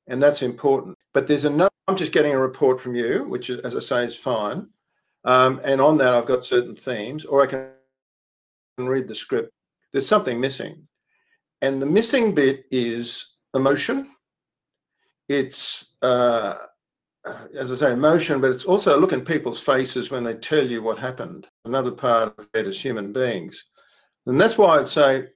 and 0.07 0.23
that's 0.23 0.43
important. 0.43 0.97
But 1.13 1.27
there's 1.27 1.45
another. 1.45 1.71
I'm 1.87 1.97
just 1.97 2.13
getting 2.13 2.33
a 2.33 2.39
report 2.39 2.81
from 2.81 2.95
you, 2.95 3.25
which, 3.29 3.51
is, 3.51 3.61
as 3.61 3.77
I 3.77 3.81
say, 3.81 4.05
is 4.05 4.17
fine. 4.17 4.69
Um, 5.25 5.61
and 5.65 5.81
on 5.81 5.99
that, 5.99 6.15
I've 6.15 6.27
got 6.27 6.45
certain 6.45 6.75
themes, 6.75 7.25
or 7.25 7.43
I 7.43 7.47
can 7.47 7.69
read 8.79 9.09
the 9.09 9.15
script. 9.15 9.51
There's 9.93 10.09
something 10.09 10.41
missing, 10.41 10.87
and 11.63 11.81
the 11.81 11.87
missing 11.87 12.35
bit 12.35 12.65
is 12.71 13.37
emotion. 13.55 14.11
It's 15.29 15.95
uh, 16.03 16.55
as 17.59 17.73
I 17.73 17.75
say, 17.77 17.93
emotion, 17.93 18.41
but 18.41 18.51
it's 18.51 18.65
also 18.65 18.99
look 18.99 19.13
in 19.13 19.25
people's 19.25 19.61
faces 19.61 20.11
when 20.11 20.25
they 20.25 20.35
tell 20.35 20.67
you 20.67 20.83
what 20.83 20.99
happened. 20.99 21.47
Another 21.65 21.91
part 21.91 22.39
of 22.39 22.49
it 22.55 22.67
as 22.67 22.79
human 22.79 23.13
beings, 23.13 23.65
and 24.27 24.41
that's 24.41 24.59
why 24.59 24.79
I'd 24.79 24.89
say 24.89 25.29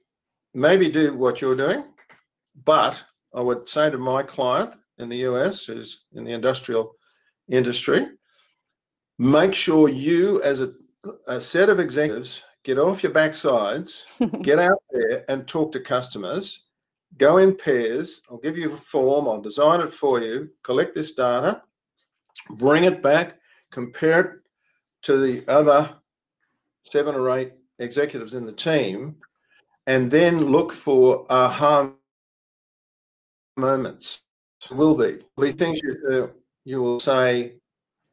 maybe 0.53 0.89
do 0.89 1.13
what 1.13 1.41
you're 1.41 1.55
doing, 1.55 1.85
but 2.65 3.03
I 3.33 3.41
would 3.41 3.67
say 3.67 3.89
to 3.89 3.97
my 3.97 4.23
client 4.23 4.75
in 4.97 5.09
the 5.09 5.25
US, 5.29 5.65
who's 5.65 6.05
in 6.13 6.23
the 6.23 6.33
industrial 6.33 6.95
industry, 7.47 8.07
make 9.17 9.53
sure 9.53 9.89
you, 9.89 10.41
as 10.43 10.61
a, 10.61 10.73
a 11.27 11.39
set 11.39 11.69
of 11.69 11.79
executives, 11.79 12.41
get 12.63 12.79
off 12.79 13.03
your 13.03 13.11
backsides, 13.11 14.03
get 14.43 14.59
out 14.59 14.81
there 14.91 15.25
and 15.29 15.47
talk 15.47 15.71
to 15.73 15.79
customers. 15.79 16.65
Go 17.17 17.37
in 17.37 17.55
pairs. 17.55 18.21
I'll 18.29 18.37
give 18.37 18.57
you 18.57 18.71
a 18.71 18.77
form. 18.77 19.27
I'll 19.27 19.41
design 19.41 19.81
it 19.81 19.91
for 19.91 20.21
you. 20.21 20.49
Collect 20.63 20.93
this 20.93 21.13
data, 21.13 21.63
bring 22.51 22.83
it 22.83 23.01
back, 23.01 23.39
compare 23.71 24.19
it 24.19 24.31
to 25.03 25.17
the 25.17 25.43
other 25.47 25.95
seven 26.83 27.15
or 27.15 27.29
eight 27.31 27.53
executives 27.79 28.33
in 28.33 28.45
the 28.45 28.51
team, 28.51 29.15
and 29.87 30.11
then 30.11 30.51
look 30.51 30.71
for 30.71 31.25
aha 31.31 31.91
moments 33.59 34.23
will 34.71 34.95
be. 34.95 35.19
Will 35.35 35.45
Be 35.47 35.51
things 35.51 35.79
you, 35.83 36.31
you 36.65 36.81
will 36.81 36.99
say, 36.99 37.53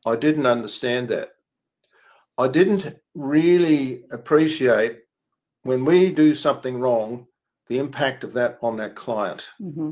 I 0.05 0.17
didn't 0.17 0.47
understand 0.47 1.09
that. 1.09 1.31
I 2.39 2.49
didn't 2.49 2.97
really 3.15 4.05
appreciate 4.13 5.01
when 5.63 5.85
we 5.85 6.11
do 6.11 6.35
something 6.35 6.79
wrong, 6.79 7.27
the 7.69 7.79
impact 7.79 8.23
of 8.23 8.33
that 8.35 8.59
on 8.63 8.77
that 8.77 8.95
client. 8.95 9.49
Mm-hmm. 9.61 9.91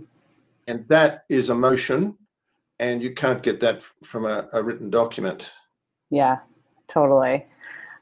And 0.68 0.88
that 0.88 1.24
is 1.28 1.50
emotion, 1.50 2.16
and 2.78 3.02
you 3.02 3.12
can't 3.12 3.42
get 3.42 3.60
that 3.60 3.82
from 4.04 4.24
a, 4.24 4.48
a 4.52 4.62
written 4.62 4.90
document. 4.90 5.50
Yeah, 6.10 6.38
totally. 6.86 7.46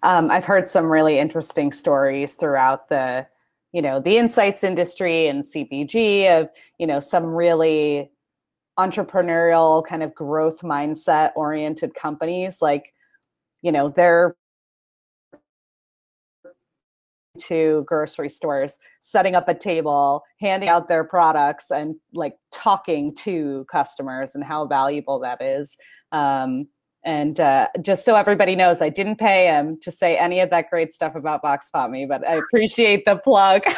Um, 0.02 0.30
I've 0.30 0.44
heard 0.44 0.68
some 0.68 0.86
really 0.86 1.18
interesting 1.18 1.72
stories 1.72 2.34
throughout 2.34 2.88
the 2.88 3.26
you 3.72 3.82
know 3.82 4.00
the 4.00 4.16
insights 4.16 4.62
industry 4.62 5.28
and 5.28 5.44
cpg 5.44 6.40
of 6.40 6.48
you 6.78 6.86
know 6.86 7.00
some 7.00 7.24
really 7.24 8.10
entrepreneurial 8.78 9.84
kind 9.84 10.02
of 10.02 10.14
growth 10.14 10.62
mindset 10.62 11.30
oriented 11.36 11.94
companies 11.94 12.62
like 12.62 12.94
you 13.62 13.72
know 13.72 13.88
they're 13.88 14.36
to 17.38 17.84
grocery 17.86 18.28
stores, 18.28 18.78
setting 19.00 19.34
up 19.34 19.48
a 19.48 19.54
table, 19.54 20.22
handing 20.40 20.68
out 20.68 20.88
their 20.88 21.04
products, 21.04 21.70
and 21.70 21.96
like 22.14 22.34
talking 22.50 23.14
to 23.16 23.66
customers 23.70 24.34
and 24.34 24.44
how 24.44 24.66
valuable 24.66 25.18
that 25.20 25.40
is. 25.40 25.76
Um, 26.12 26.68
and 27.04 27.38
uh, 27.40 27.68
just 27.80 28.04
so 28.04 28.14
everybody 28.14 28.54
knows, 28.54 28.80
I 28.80 28.88
didn't 28.88 29.16
pay 29.16 29.46
him 29.46 29.78
to 29.80 29.90
say 29.90 30.16
any 30.16 30.40
of 30.40 30.50
that 30.50 30.70
great 30.70 30.94
stuff 30.94 31.14
about 31.14 31.42
Vox 31.42 31.70
Me, 31.90 32.06
but 32.06 32.26
I 32.26 32.34
appreciate 32.36 33.04
the 33.04 33.16
plug. 33.16 33.64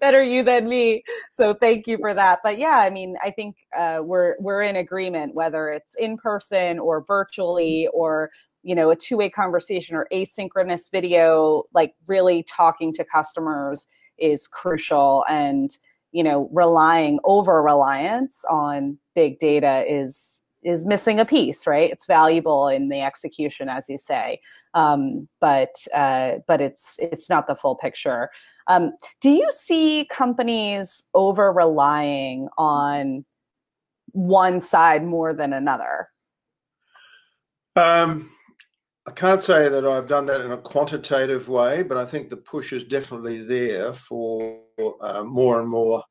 Better 0.00 0.22
you 0.22 0.42
than 0.42 0.68
me. 0.68 1.02
So 1.30 1.54
thank 1.54 1.86
you 1.86 1.98
for 1.98 2.14
that. 2.14 2.40
But 2.44 2.58
yeah, 2.58 2.78
I 2.78 2.90
mean, 2.90 3.16
I 3.22 3.30
think 3.30 3.56
uh, 3.76 4.00
we're 4.02 4.36
we're 4.38 4.62
in 4.62 4.76
agreement 4.76 5.34
whether 5.34 5.68
it's 5.70 5.94
in 5.96 6.16
person 6.16 6.78
or 6.78 7.04
virtually 7.04 7.88
or 7.92 8.30
you 8.62 8.74
know 8.74 8.90
a 8.90 8.96
two-way 8.96 9.30
conversation 9.30 9.96
or 9.96 10.06
asynchronous 10.12 10.90
video. 10.90 11.64
Like 11.72 11.94
really 12.06 12.42
talking 12.44 12.92
to 12.94 13.04
customers 13.04 13.88
is 14.18 14.46
crucial, 14.46 15.24
and 15.28 15.76
you 16.12 16.22
know, 16.22 16.48
relying 16.52 17.20
over 17.24 17.62
reliance 17.62 18.42
on 18.48 18.98
big 19.14 19.38
data 19.38 19.84
is 19.86 20.42
is 20.66 20.84
missing 20.84 21.20
a 21.20 21.24
piece, 21.24 21.66
right? 21.66 21.90
It's 21.90 22.06
valuable 22.06 22.68
in 22.68 22.88
the 22.88 23.00
execution, 23.00 23.68
as 23.68 23.88
you 23.88 23.98
say, 23.98 24.40
um, 24.74 25.28
but 25.40 25.74
uh, 25.94 26.38
but 26.46 26.60
it's 26.60 26.96
it's 26.98 27.30
not 27.30 27.46
the 27.46 27.54
full 27.54 27.76
picture. 27.76 28.30
Um, 28.66 28.92
do 29.20 29.30
you 29.30 29.48
see 29.52 30.06
companies 30.10 31.04
over 31.14 31.52
relying 31.52 32.48
on 32.58 33.24
one 34.12 34.60
side 34.60 35.04
more 35.04 35.32
than 35.32 35.52
another? 35.52 36.08
Um, 37.76 38.30
I 39.06 39.12
can't 39.12 39.42
say 39.42 39.68
that 39.68 39.86
I've 39.86 40.08
done 40.08 40.26
that 40.26 40.40
in 40.40 40.50
a 40.50 40.58
quantitative 40.58 41.48
way, 41.48 41.84
but 41.84 41.96
I 41.96 42.04
think 42.04 42.28
the 42.28 42.36
push 42.36 42.72
is 42.72 42.82
definitely 42.82 43.44
there 43.44 43.94
for 43.94 44.62
uh, 45.00 45.22
more 45.22 45.60
and 45.60 45.68
more 45.68 46.02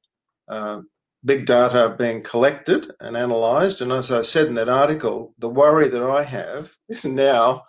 um, 0.48 0.88
big 1.26 1.46
data 1.46 1.96
being 1.98 2.22
collected 2.22 2.92
and 3.00 3.18
analysed. 3.18 3.82
And 3.82 3.92
as 3.92 4.12
I 4.12 4.22
said 4.22 4.48
in 4.48 4.54
that 4.56 4.70
article, 4.70 5.34
the 5.40 5.50
worry 5.50 5.90
that 5.90 6.04
I 6.04 6.24
have 6.24 6.72
is 6.88 7.04
now 7.04 7.64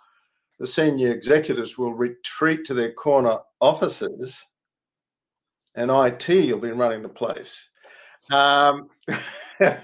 the 0.59 0.67
senior 0.67 1.11
executives 1.11 1.77
will 1.77 1.93
retreat 1.93 2.65
to 2.65 2.73
their 2.73 2.93
corner 2.93 3.39
offices 3.59 4.39
and 5.75 5.91
IT 5.91 6.27
will 6.27 6.59
be 6.59 6.71
running 6.71 7.01
the 7.01 7.09
place. 7.09 7.67
Um, 8.31 8.89
and 9.59 9.81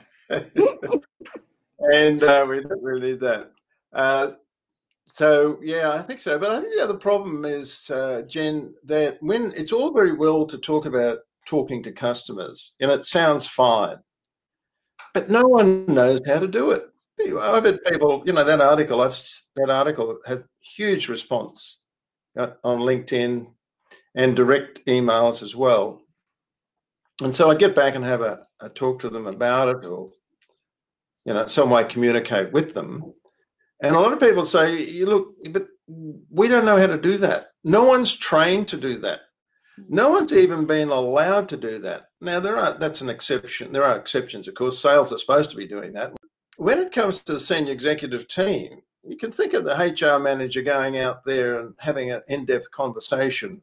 uh, 2.24 2.46
we 2.48 2.62
don't 2.62 2.84
really 2.84 3.12
need 3.12 3.20
that. 3.22 3.52
Uh, 3.92 4.32
so 5.06 5.60
yeah, 5.62 5.94
I 5.94 6.02
think 6.02 6.20
so. 6.20 6.40
But 6.40 6.52
I 6.52 6.60
think 6.60 6.74
the 6.74 6.84
other 6.84 6.96
problem 6.96 7.46
is, 7.46 7.92
uh, 7.92 8.24
Jen, 8.28 8.74
that 8.84 9.22
when 9.22 9.54
it's 9.56 9.72
all 9.72 9.94
very 9.94 10.14
well 10.14 10.48
to 10.48 10.58
talk 10.58 10.88
about 10.88 11.20
talking 11.46 11.84
to 11.84 11.92
customers, 11.92 12.74
and 12.80 12.92
it 12.92 13.06
sounds 13.06 13.48
fine, 13.48 13.98
but 15.14 15.30
no 15.30 15.44
one 15.44 15.86
knows 15.86 16.22
how 16.28 16.40
to 16.40 16.48
do 16.48 16.72
it. 16.72 16.84
I've 17.20 17.66
had 17.66 17.84
people, 17.84 18.24
you 18.26 18.34
know, 18.34 18.44
that 18.44 18.62
article, 18.62 19.02
I've, 19.02 19.22
that 19.56 19.70
article 19.70 20.20
had 20.26 20.44
huge 20.60 21.08
response 21.10 21.80
uh, 22.38 22.48
on 22.64 22.80
LinkedIn 22.80 23.48
and 24.16 24.36
direct 24.36 24.86
emails 24.88 25.44
as 25.44 25.56
well. 25.56 26.02
And 27.22 27.34
so 27.34 27.52
I 27.52 27.56
get 27.56 27.76
back 27.76 27.96
and 27.96 28.04
have 28.04 28.22
a, 28.22 28.46
a 28.62 28.70
talk 28.70 29.00
to 29.02 29.10
them 29.10 29.28
about 29.28 29.70
it 29.70 29.86
or, 29.86 30.12
you 31.26 31.34
know, 31.34 31.46
some 31.46 31.70
way 31.70 31.84
communicate 31.84 32.52
with 32.52 32.74
them. 32.74 33.14
And 33.82 33.96
a 33.96 34.00
lot 34.00 34.14
of 34.14 34.20
people 34.20 34.46
say, 34.46 34.84
you 34.84 35.06
look, 35.06 35.36
but 35.52 35.68
we 36.32 36.48
don't 36.48 36.66
know 36.66 36.78
how 36.78 36.88
to 36.88 36.98
do 36.98 37.18
that. 37.20 37.48
No 37.64 37.84
one's 37.84 38.16
trained 38.16 38.68
to 38.70 38.78
do 38.78 38.98
that. 39.00 39.22
No 39.90 40.10
one's 40.10 40.34
even 40.34 40.66
been 40.66 40.90
allowed 40.90 41.50
to 41.50 41.58
do 41.58 41.80
that. 41.80 42.10
Now 42.22 42.40
there 42.40 42.58
are 42.58 42.74
that's 42.74 43.02
an 43.02 43.10
exception. 43.10 43.72
There 43.72 43.84
are 43.84 43.98
exceptions, 43.98 44.48
of 44.48 44.56
course. 44.56 44.80
Sales 44.80 45.12
are 45.12 45.18
supposed 45.18 45.50
to 45.52 45.58
be 45.58 45.68
doing 45.68 45.94
that. 45.94 46.14
When 46.58 46.80
it 46.80 46.92
comes 46.92 47.20
to 47.20 47.34
the 47.34 47.40
senior 47.40 47.74
executive 47.74 48.28
team, 48.28 48.82
you 49.04 49.18
can 49.18 49.32
think 49.32 49.54
of 49.54 49.66
the 49.66 49.76
HR 49.76 50.20
manager 50.20 50.62
going 50.62 50.98
out 50.98 51.26
there 51.26 51.60
and 51.60 51.74
having 51.80 52.12
an 52.12 52.22
in-depth 52.28 52.72
conversation 52.72 53.62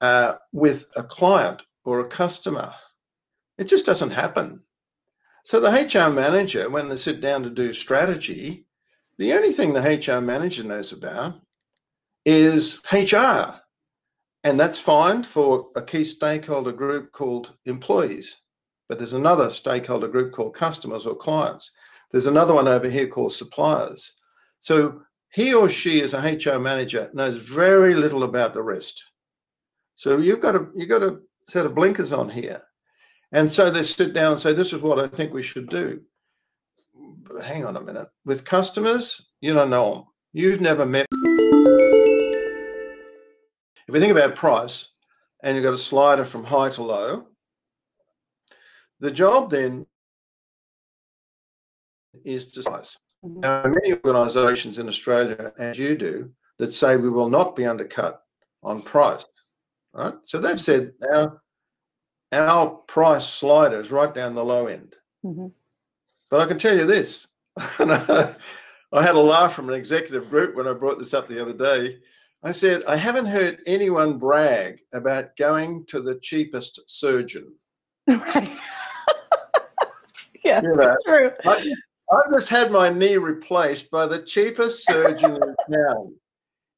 uh, 0.00 0.34
with 0.52 0.86
a 0.96 1.02
client 1.02 1.62
or 1.84 2.00
a 2.00 2.08
customer. 2.08 2.74
It 3.58 3.64
just 3.64 3.86
doesn't 3.86 4.10
happen. 4.10 4.62
So 5.44 5.60
the 5.60 5.70
HR 5.70 6.10
manager, 6.10 6.68
when 6.68 6.88
they 6.88 6.96
sit 6.96 7.20
down 7.20 7.44
to 7.44 7.50
do 7.50 7.72
strategy, 7.72 8.66
the 9.18 9.32
only 9.32 9.52
thing 9.52 9.72
the 9.72 9.80
HR 9.80 10.20
manager 10.20 10.64
knows 10.64 10.92
about 10.92 11.40
is 12.24 12.80
HR. 12.92 13.60
And 14.46 14.60
that's 14.60 14.78
fine 14.78 15.24
for 15.24 15.70
a 15.74 15.82
key 15.82 16.04
stakeholder 16.04 16.70
group 16.70 17.10
called 17.10 17.54
employees. 17.64 18.36
But 18.88 18.98
there's 18.98 19.12
another 19.12 19.50
stakeholder 19.50 20.06
group 20.06 20.32
called 20.32 20.54
customers 20.54 21.04
or 21.04 21.16
clients. 21.16 21.72
There's 22.12 22.26
another 22.26 22.54
one 22.54 22.68
over 22.68 22.88
here 22.88 23.08
called 23.08 23.32
suppliers. 23.32 24.12
So 24.60 25.02
he 25.32 25.52
or 25.52 25.68
she, 25.68 26.00
as 26.00 26.14
a 26.14 26.20
HR 26.20 26.60
manager, 26.60 27.10
knows 27.12 27.38
very 27.38 27.96
little 27.96 28.22
about 28.22 28.54
the 28.54 28.62
rest. 28.62 29.04
So 29.96 30.18
you've 30.18 30.40
got 30.40 30.54
a 30.54 30.68
you've 30.76 30.90
got 30.90 31.02
a 31.02 31.18
set 31.48 31.66
of 31.66 31.74
blinkers 31.74 32.12
on 32.12 32.28
here. 32.28 32.62
And 33.32 33.50
so 33.50 33.68
they 33.68 33.82
sit 33.82 34.12
down 34.12 34.34
and 34.34 34.40
say, 34.40 34.52
This 34.52 34.72
is 34.72 34.80
what 34.80 35.00
I 35.00 35.08
think 35.08 35.34
we 35.34 35.42
should 35.42 35.68
do. 35.68 36.02
But 36.94 37.44
hang 37.44 37.66
on 37.66 37.76
a 37.76 37.80
minute. 37.80 38.10
With 38.24 38.44
customers, 38.44 39.26
you 39.40 39.54
don't 39.54 39.70
know 39.70 39.92
them. 39.92 40.04
You've 40.32 40.60
never 40.60 40.86
met 40.86 41.06
if 43.86 43.94
we 43.94 44.00
think 44.00 44.12
about 44.12 44.36
price 44.36 44.88
and 45.42 45.56
you've 45.56 45.64
got 45.64 45.74
a 45.74 45.78
slider 45.78 46.24
from 46.24 46.44
high 46.44 46.70
to 46.70 46.82
low, 46.82 47.26
the 49.00 49.10
job 49.10 49.50
then 49.50 49.86
is 52.24 52.50
to 52.52 52.62
size. 52.62 52.98
Mm-hmm. 53.24 53.40
Now, 53.40 53.62
many 53.64 53.92
organisations 54.04 54.78
in 54.78 54.88
Australia, 54.88 55.52
as 55.58 55.78
you 55.78 55.96
do, 55.96 56.30
that 56.58 56.72
say 56.72 56.96
we 56.96 57.10
will 57.10 57.28
not 57.28 57.56
be 57.56 57.66
undercut 57.66 58.22
on 58.62 58.82
price, 58.82 59.26
right? 59.92 60.14
So 60.24 60.38
they've 60.38 60.60
said 60.60 60.92
our 61.12 61.40
our 62.32 62.68
price 62.68 63.26
slider 63.26 63.78
is 63.80 63.90
right 63.90 64.12
down 64.12 64.34
the 64.34 64.44
low 64.44 64.66
end. 64.66 64.94
Mm-hmm. 65.24 65.46
But 66.30 66.40
I 66.40 66.46
can 66.46 66.58
tell 66.58 66.76
you 66.76 66.86
this: 66.86 67.28
I 67.58 68.34
had 68.92 69.14
a 69.14 69.20
laugh 69.20 69.54
from 69.54 69.68
an 69.68 69.74
executive 69.74 70.30
group 70.30 70.56
when 70.56 70.66
I 70.66 70.72
brought 70.72 70.98
this 70.98 71.14
up 71.14 71.28
the 71.28 71.40
other 71.40 71.52
day. 71.52 71.98
I 72.46 72.52
said, 72.52 72.84
I 72.84 72.94
haven't 72.94 73.26
heard 73.26 73.58
anyone 73.66 74.18
brag 74.18 74.78
about 74.94 75.36
going 75.36 75.84
to 75.86 76.00
the 76.00 76.20
cheapest 76.20 76.80
surgeon. 76.86 77.52
Right. 78.08 78.48
yeah, 80.44 80.62
you 80.62 80.68
know, 80.68 80.76
that's 80.76 81.04
true. 81.04 81.32
I, 81.44 81.74
I 82.12 82.18
just 82.32 82.48
had 82.48 82.70
my 82.70 82.88
knee 82.88 83.16
replaced 83.16 83.90
by 83.90 84.06
the 84.06 84.22
cheapest 84.22 84.86
surgeon 84.86 85.32
in 85.32 85.40
town. 85.74 86.14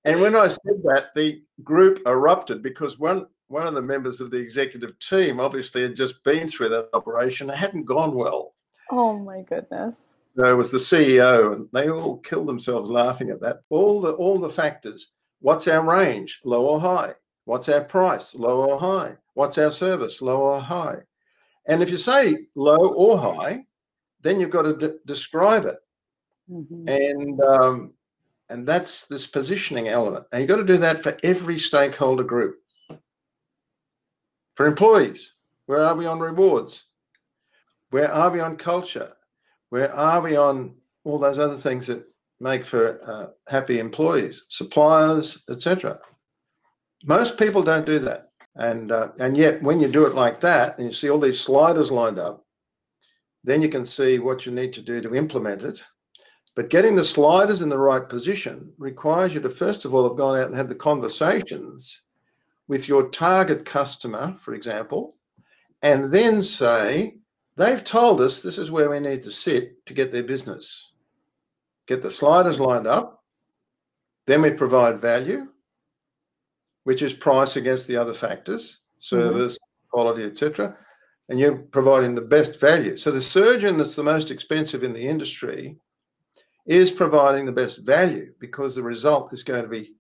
And 0.07 0.23
when 0.23 0.35
I 0.35 0.49
said 0.49 0.81
that, 0.85 1.11
the 1.15 1.43
group 1.63 2.01
erupted 2.07 2.63
because 2.63 2.99
one 2.99 3.27
one 3.49 3.67
of 3.67 3.75
the 3.75 3.83
members 3.83 4.23
of 4.23 4.31
the 4.31 4.39
executive 4.39 4.99
team 5.01 5.39
obviously 5.39 5.83
had 5.83 5.97
just 5.97 6.25
been 6.25 6.49
through 6.49 6.71
that 6.71 6.89
operation. 6.95 7.51
It 7.51 7.57
hadn't 7.57 7.85
gone 7.85 8.15
well. 8.15 8.55
Oh 8.91 9.19
my 9.19 9.43
goodness. 9.43 10.17
So 10.35 10.51
it 10.51 10.57
was 10.57 10.71
the 10.71 10.79
CEO, 10.79 11.55
and 11.55 11.69
they 11.75 11.91
all 11.91 12.19
killed 12.21 12.49
themselves 12.49 12.89
laughing 12.89 13.29
at 13.29 13.43
that. 13.43 13.61
All 13.69 14.01
the 14.01 14.13
all 14.13 14.39
the 14.39 14.49
factors 14.49 15.09
What's 15.41 15.69
our 15.69 15.83
range, 15.83 16.41
low 16.45 16.67
or 16.67 16.81
high? 16.81 17.15
What's 17.45 17.69
our 17.69 17.83
price, 17.83 18.35
low 18.35 18.69
or 18.69 18.79
high? 18.79 19.17
What's 19.35 19.59
our 19.59 19.71
service, 19.71 20.21
low 20.21 20.41
or 20.41 20.61
high? 20.61 20.99
And 21.67 21.83
if 21.83 21.91
you 21.91 21.97
say 21.97 22.47
low 22.55 22.89
or 22.89 23.19
high, 23.19 23.65
then 24.23 24.41
you've 24.41 24.51
got 24.51 24.63
to 24.63 24.75
de- 24.75 24.99
describe 25.07 25.65
it. 25.65 25.77
Mm-hmm. 26.51 26.89
And 26.89 27.41
um, 27.41 27.93
and 28.51 28.67
that's 28.67 29.05
this 29.05 29.27
positioning 29.27 29.89
element. 29.89 30.27
And 30.33 30.41
you've 30.41 30.49
got 30.49 30.57
to 30.57 30.65
do 30.65 30.79
that 30.79 31.03
for 31.03 31.17
every 31.23 31.59
stakeholder 31.59 32.25
group. 32.25 32.57
For 34.55 34.67
employees, 34.67 35.33
where 35.67 35.85
are 35.85 35.95
we 35.95 36.07
on 36.07 36.19
rewards? 36.19 36.85
Where 37.91 38.11
are 38.13 38.31
we 38.31 38.41
on 38.41 38.57
culture? 38.57 39.13
Where 39.69 39.95
are 39.95 40.21
we 40.21 40.37
on 40.37 40.75
all 41.05 41.19
those 41.19 41.39
other 41.39 41.57
things 41.57 41.87
that 41.87 42.05
make 42.41 42.65
for 42.65 43.01
uh, 43.09 43.27
happy 43.51 43.79
employees, 43.79 44.45
suppliers, 44.49 45.43
etc. 45.51 45.99
Most 47.05 47.39
people 47.39 47.63
don't 47.63 47.87
do 47.87 47.99
that, 48.01 48.31
and 48.57 48.93
uh, 48.93 49.09
and 49.21 49.37
yet 49.37 49.63
when 49.63 49.81
you 49.81 49.89
do 49.89 50.07
it 50.07 50.15
like 50.15 50.41
that, 50.41 50.79
and 50.79 50.87
you 50.87 50.93
see 50.93 51.11
all 51.11 51.21
these 51.21 51.41
sliders 51.41 51.91
lined 51.91 52.19
up, 52.19 52.45
then 53.45 53.63
you 53.63 53.69
can 53.69 53.85
see 53.85 54.19
what 54.19 54.47
you 54.47 54.53
need 54.53 54.73
to 54.75 54.83
do 54.83 55.01
to 55.01 55.15
implement 55.15 55.63
it. 55.63 55.83
But 56.55 56.71
getting 56.71 56.97
the 56.97 57.05
sliders 57.05 57.63
in 57.63 57.69
the 57.69 57.79
right 57.79 58.09
position 58.09 58.73
requires 58.79 59.33
you 59.33 59.41
to 59.43 59.51
first 59.51 59.85
of 59.85 59.95
all 59.95 60.09
have 60.09 60.19
gone 60.19 60.39
out 60.39 60.49
and 60.49 60.57
had 60.57 60.69
the 60.69 60.75
conversations 60.75 62.03
with 62.67 62.89
your 62.89 63.09
target 63.11 63.65
customer, 63.65 64.37
for 64.41 64.55
example, 64.55 65.17
and 65.83 66.13
then 66.13 66.43
say, 66.43 67.15
they've 67.57 67.85
told 67.85 68.21
us 68.21 68.43
this 68.43 68.59
is 68.59 68.71
where 68.71 68.91
we 68.91 68.99
need 68.99 69.23
to 69.23 69.31
sit 69.31 69.85
to 69.87 69.95
get 69.95 70.11
their 70.11 70.25
business 70.25 70.93
get 71.89 72.03
the 72.03 72.11
sliders 72.11 72.61
lined 72.61 72.87
up, 72.87 73.25
then 74.27 74.43
we 74.43 74.51
provide 74.51 75.01
value, 75.01 75.49
which 76.85 77.03
is 77.03 77.13
price 77.13 77.57
against 77.57 77.89
the 77.89 77.97
other 77.97 78.15
factors, 78.15 78.81
service, 78.99 79.55
mm-hmm. 79.55 79.89
quality, 79.91 80.23
etc. 80.23 80.77
And 81.31 81.41
you're 81.41 81.57
providing 81.57 82.15
the 82.15 82.21
best 82.21 82.61
value. 82.61 82.97
So 82.97 83.11
the 83.11 83.23
surgeon 83.23 83.79
that's 83.79 83.97
the 83.97 84.03
most 84.03 84.31
expensive 84.31 84.85
in 84.85 84.93
the 84.93 85.07
industry 85.07 85.79
is 86.67 86.91
providing 86.91 87.47
the 87.47 87.53
best 87.53 87.85
value 87.85 88.33
because 88.39 88.75
the 88.75 88.83
result 88.83 89.33
is 89.33 89.43
going 89.43 89.63
to 89.63 89.69
be, 89.69 89.95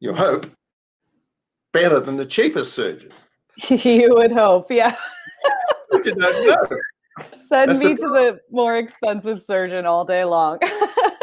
you 0.00 0.14
hope, 0.14 0.50
better 1.72 2.00
than 2.00 2.16
the 2.16 2.26
cheapest 2.26 2.72
surgeon. 2.72 3.10
you 3.68 4.14
would 4.14 4.32
hope, 4.32 4.70
yeah. 4.70 4.96
but 5.90 6.06
you 6.06 6.14
don't 6.14 6.46
know. 6.46 6.66
Send 7.36 7.70
That's 7.70 7.80
me 7.80 7.88
the 7.92 7.96
to 7.96 8.08
the 8.08 8.40
more 8.50 8.78
expensive 8.78 9.40
surgeon 9.40 9.84
all 9.86 10.04
day 10.04 10.24
long. 10.24 10.58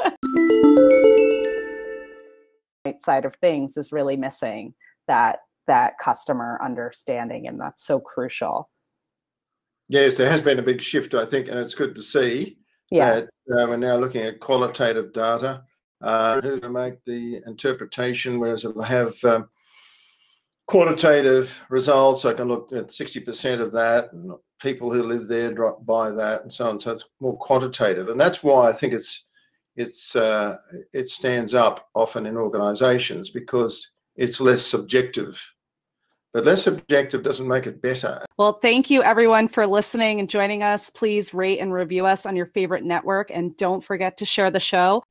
side 3.03 3.25
of 3.25 3.35
things 3.35 3.77
is 3.77 3.91
really 3.91 4.17
missing 4.17 4.73
that 5.07 5.39
that 5.67 5.97
customer 5.99 6.59
understanding 6.63 7.47
and 7.47 7.59
that's 7.59 7.85
so 7.85 7.99
crucial. 7.99 8.69
Yes 9.87 10.17
there 10.17 10.29
has 10.29 10.41
been 10.41 10.59
a 10.59 10.63
big 10.63 10.81
shift 10.81 11.13
i 11.13 11.25
think 11.25 11.49
and 11.49 11.59
it's 11.59 11.75
good 11.75 11.95
to 11.95 12.03
see 12.03 12.57
yeah. 12.89 13.13
that 13.13 13.23
uh, 13.25 13.67
we're 13.67 13.77
now 13.77 13.97
looking 13.97 14.21
at 14.21 14.39
qualitative 14.39 15.11
data 15.11 15.63
uh, 16.01 16.39
to 16.41 16.69
make 16.69 17.03
the 17.03 17.41
interpretation 17.45 18.39
whereas 18.39 18.63
if 18.63 18.77
i 18.77 18.85
have 18.85 19.21
um, 19.25 19.49
quantitative 20.65 21.59
results 21.69 22.23
i 22.23 22.33
can 22.33 22.47
look 22.47 22.71
at 22.71 22.87
60% 22.87 23.59
of 23.59 23.73
that 23.73 24.13
and 24.13 24.31
people 24.61 24.93
who 24.93 25.03
live 25.03 25.27
there 25.27 25.53
drop 25.53 25.85
by 25.85 26.09
that 26.09 26.43
and 26.43 26.53
so 26.53 26.69
on 26.69 26.79
so 26.79 26.91
it's 26.91 27.05
more 27.19 27.37
quantitative 27.37 28.07
and 28.07 28.19
that's 28.19 28.41
why 28.41 28.69
i 28.69 28.71
think 28.71 28.93
it's 28.93 29.25
it's 29.75 30.15
uh, 30.15 30.57
it 30.93 31.09
stands 31.09 31.53
up 31.53 31.89
often 31.93 32.25
in 32.25 32.37
organizations 32.37 33.29
because 33.29 33.91
it's 34.15 34.41
less 34.41 34.65
subjective 34.65 35.41
but 36.33 36.45
less 36.45 36.63
subjective 36.63 37.23
doesn't 37.23 37.47
make 37.47 37.67
it 37.67 37.81
better. 37.81 38.23
Well, 38.37 38.53
thank 38.53 38.89
you 38.89 39.03
everyone 39.03 39.47
for 39.49 39.67
listening 39.67 40.19
and 40.19 40.29
joining 40.29 40.63
us. 40.63 40.89
Please 40.89 41.33
rate 41.33 41.59
and 41.59 41.73
review 41.73 42.05
us 42.05 42.25
on 42.25 42.35
your 42.35 42.47
favorite 42.47 42.83
network 42.83 43.31
and 43.31 43.55
don't 43.57 43.83
forget 43.83 44.17
to 44.17 44.25
share 44.25 44.49
the 44.49 44.59
show. 44.59 45.03